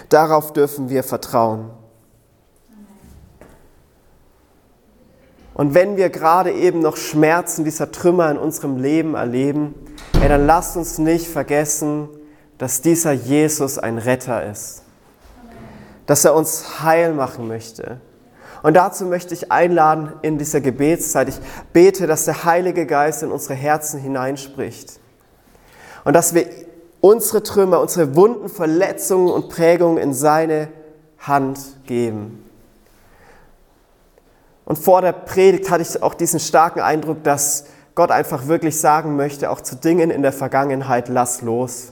Darauf 0.09 0.53
dürfen 0.53 0.89
wir 0.89 1.03
vertrauen. 1.03 1.69
Und 5.53 5.75
wenn 5.75 5.97
wir 5.97 6.09
gerade 6.09 6.51
eben 6.51 6.79
noch 6.79 6.97
Schmerzen 6.97 7.63
dieser 7.63 7.91
Trümmer 7.91 8.31
in 8.31 8.37
unserem 8.37 8.77
Leben 8.77 9.13
erleben, 9.13 9.75
ey, 10.19 10.27
dann 10.27 10.47
lasst 10.47 10.75
uns 10.77 10.97
nicht 10.97 11.27
vergessen, 11.27 12.09
dass 12.57 12.81
dieser 12.81 13.11
Jesus 13.11 13.77
ein 13.77 13.97
Retter 13.97 14.49
ist. 14.49 14.83
Dass 16.05 16.25
er 16.25 16.33
uns 16.33 16.81
heil 16.81 17.13
machen 17.13 17.47
möchte 17.47 18.01
und 18.63 18.75
dazu 18.75 19.05
möchte 19.05 19.33
ich 19.33 19.51
einladen 19.51 20.13
in 20.21 20.37
dieser 20.37 20.61
Gebetszeit. 20.61 21.27
Ich 21.27 21.39
bete, 21.73 22.07
dass 22.07 22.25
der 22.25 22.45
Heilige 22.45 22.85
Geist 22.85 23.21
in 23.21 23.29
unsere 23.31 23.55
Herzen 23.55 23.99
hineinspricht. 23.99 24.99
Und 26.05 26.13
dass 26.13 26.33
wir 26.33 26.47
unsere 27.01 27.43
Trümmer, 27.43 27.81
unsere 27.81 28.15
Wunden, 28.15 28.47
Verletzungen 28.47 29.29
und 29.29 29.49
Prägungen 29.49 29.97
in 29.97 30.13
seine 30.13 30.69
Hand 31.19 31.59
geben. 31.85 32.49
Und 34.63 34.79
vor 34.79 35.01
der 35.01 35.11
Predigt 35.11 35.69
hatte 35.69 35.81
ich 35.81 36.01
auch 36.01 36.13
diesen 36.13 36.39
starken 36.39 36.79
Eindruck, 36.79 37.21
dass 37.23 37.65
Gott 37.95 38.11
einfach 38.11 38.47
wirklich 38.47 38.79
sagen 38.79 39.17
möchte, 39.17 39.51
auch 39.51 39.59
zu 39.59 39.75
Dingen 39.75 40.09
in 40.09 40.21
der 40.21 40.31
Vergangenheit, 40.31 41.09
lass 41.09 41.41
los. 41.41 41.91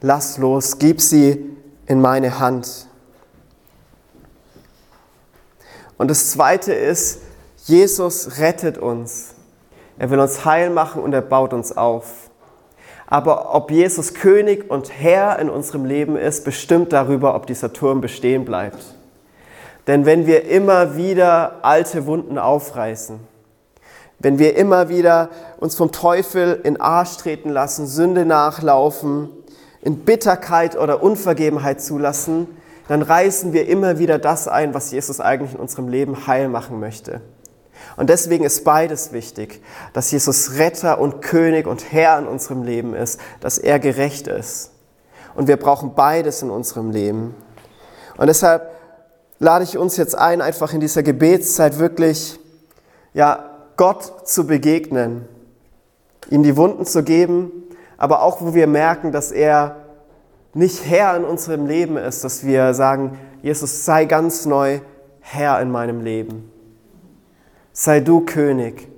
Lass 0.00 0.38
los, 0.38 0.78
gib 0.78 1.00
sie 1.00 1.44
in 1.86 2.00
meine 2.00 2.38
Hand. 2.38 2.86
Und 6.00 6.08
das 6.08 6.30
Zweite 6.30 6.72
ist, 6.72 7.20
Jesus 7.66 8.38
rettet 8.38 8.78
uns. 8.78 9.34
Er 9.98 10.08
will 10.08 10.18
uns 10.18 10.46
heil 10.46 10.70
machen 10.70 11.02
und 11.02 11.12
er 11.12 11.20
baut 11.20 11.52
uns 11.52 11.76
auf. 11.76 12.30
Aber 13.06 13.54
ob 13.54 13.70
Jesus 13.70 14.14
König 14.14 14.70
und 14.70 14.90
Herr 14.98 15.38
in 15.38 15.50
unserem 15.50 15.84
Leben 15.84 16.16
ist, 16.16 16.42
bestimmt 16.46 16.94
darüber, 16.94 17.34
ob 17.34 17.46
dieser 17.46 17.74
Turm 17.74 18.00
bestehen 18.00 18.46
bleibt. 18.46 18.82
Denn 19.88 20.06
wenn 20.06 20.26
wir 20.26 20.48
immer 20.48 20.96
wieder 20.96 21.56
alte 21.60 22.06
Wunden 22.06 22.38
aufreißen, 22.38 23.20
wenn 24.20 24.38
wir 24.38 24.56
immer 24.56 24.88
wieder 24.88 25.28
uns 25.58 25.76
vom 25.76 25.92
Teufel 25.92 26.60
in 26.64 26.80
Arsch 26.80 27.18
treten 27.18 27.50
lassen, 27.50 27.86
Sünde 27.86 28.24
nachlaufen, 28.24 29.28
in 29.82 29.98
Bitterkeit 29.98 30.78
oder 30.78 31.02
Unvergebenheit 31.02 31.82
zulassen, 31.82 32.46
dann 32.90 33.02
reißen 33.02 33.52
wir 33.52 33.68
immer 33.68 34.00
wieder 34.00 34.18
das 34.18 34.48
ein, 34.48 34.74
was 34.74 34.90
Jesus 34.90 35.20
eigentlich 35.20 35.54
in 35.54 35.60
unserem 35.60 35.86
Leben 35.86 36.26
heil 36.26 36.48
machen 36.48 36.80
möchte. 36.80 37.20
Und 37.96 38.10
deswegen 38.10 38.42
ist 38.42 38.64
beides 38.64 39.12
wichtig, 39.12 39.62
dass 39.92 40.10
Jesus 40.10 40.58
Retter 40.58 41.00
und 41.00 41.22
König 41.22 41.68
und 41.68 41.92
Herr 41.92 42.18
in 42.18 42.26
unserem 42.26 42.64
Leben 42.64 42.94
ist, 42.94 43.20
dass 43.38 43.58
er 43.58 43.78
gerecht 43.78 44.26
ist. 44.26 44.72
Und 45.36 45.46
wir 45.46 45.56
brauchen 45.56 45.94
beides 45.94 46.42
in 46.42 46.50
unserem 46.50 46.90
Leben. 46.90 47.36
Und 48.16 48.26
deshalb 48.26 48.72
lade 49.38 49.62
ich 49.62 49.78
uns 49.78 49.96
jetzt 49.96 50.18
ein, 50.18 50.40
einfach 50.40 50.72
in 50.72 50.80
dieser 50.80 51.04
Gebetszeit 51.04 51.78
wirklich, 51.78 52.40
ja, 53.14 53.50
Gott 53.76 54.28
zu 54.28 54.48
begegnen, 54.48 55.28
ihm 56.28 56.42
die 56.42 56.56
Wunden 56.56 56.84
zu 56.84 57.04
geben, 57.04 57.52
aber 57.98 58.22
auch 58.22 58.40
wo 58.40 58.52
wir 58.52 58.66
merken, 58.66 59.12
dass 59.12 59.30
er 59.30 59.76
nicht 60.54 60.84
Herr 60.86 61.16
in 61.16 61.24
unserem 61.24 61.66
Leben 61.66 61.96
ist, 61.96 62.24
dass 62.24 62.44
wir 62.44 62.74
sagen, 62.74 63.18
Jesus, 63.42 63.84
sei 63.84 64.04
ganz 64.04 64.46
neu 64.46 64.80
Herr 65.20 65.60
in 65.60 65.70
meinem 65.70 66.00
Leben. 66.00 66.50
Sei 67.72 68.00
du 68.00 68.20
König. 68.20 68.88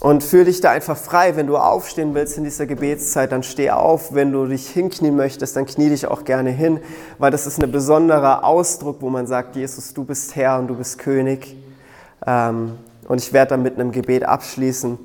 Und 0.00 0.22
fühl 0.22 0.44
dich 0.44 0.60
da 0.60 0.70
einfach 0.70 0.96
frei. 0.96 1.36
Wenn 1.36 1.48
du 1.48 1.56
aufstehen 1.56 2.14
willst 2.14 2.38
in 2.38 2.44
dieser 2.44 2.66
Gebetszeit, 2.66 3.32
dann 3.32 3.42
steh 3.42 3.70
auf. 3.70 4.14
Wenn 4.14 4.30
du 4.30 4.46
dich 4.46 4.68
hinknien 4.68 5.16
möchtest, 5.16 5.56
dann 5.56 5.66
knie 5.66 5.88
dich 5.88 6.06
auch 6.06 6.24
gerne 6.24 6.50
hin, 6.50 6.80
weil 7.18 7.30
das 7.30 7.46
ist 7.46 7.62
ein 7.62 7.70
besonderer 7.70 8.44
Ausdruck, 8.44 8.98
wo 9.00 9.08
man 9.08 9.26
sagt, 9.26 9.56
Jesus, 9.56 9.94
du 9.94 10.04
bist 10.04 10.36
Herr 10.36 10.58
und 10.58 10.68
du 10.68 10.76
bist 10.76 10.98
König. 10.98 11.56
Ähm, 12.26 12.78
und 13.08 13.20
ich 13.20 13.32
werde 13.32 13.50
dann 13.50 13.62
mit 13.62 13.74
einem 13.74 13.90
Gebet 13.90 14.24
abschließen. 14.24 14.98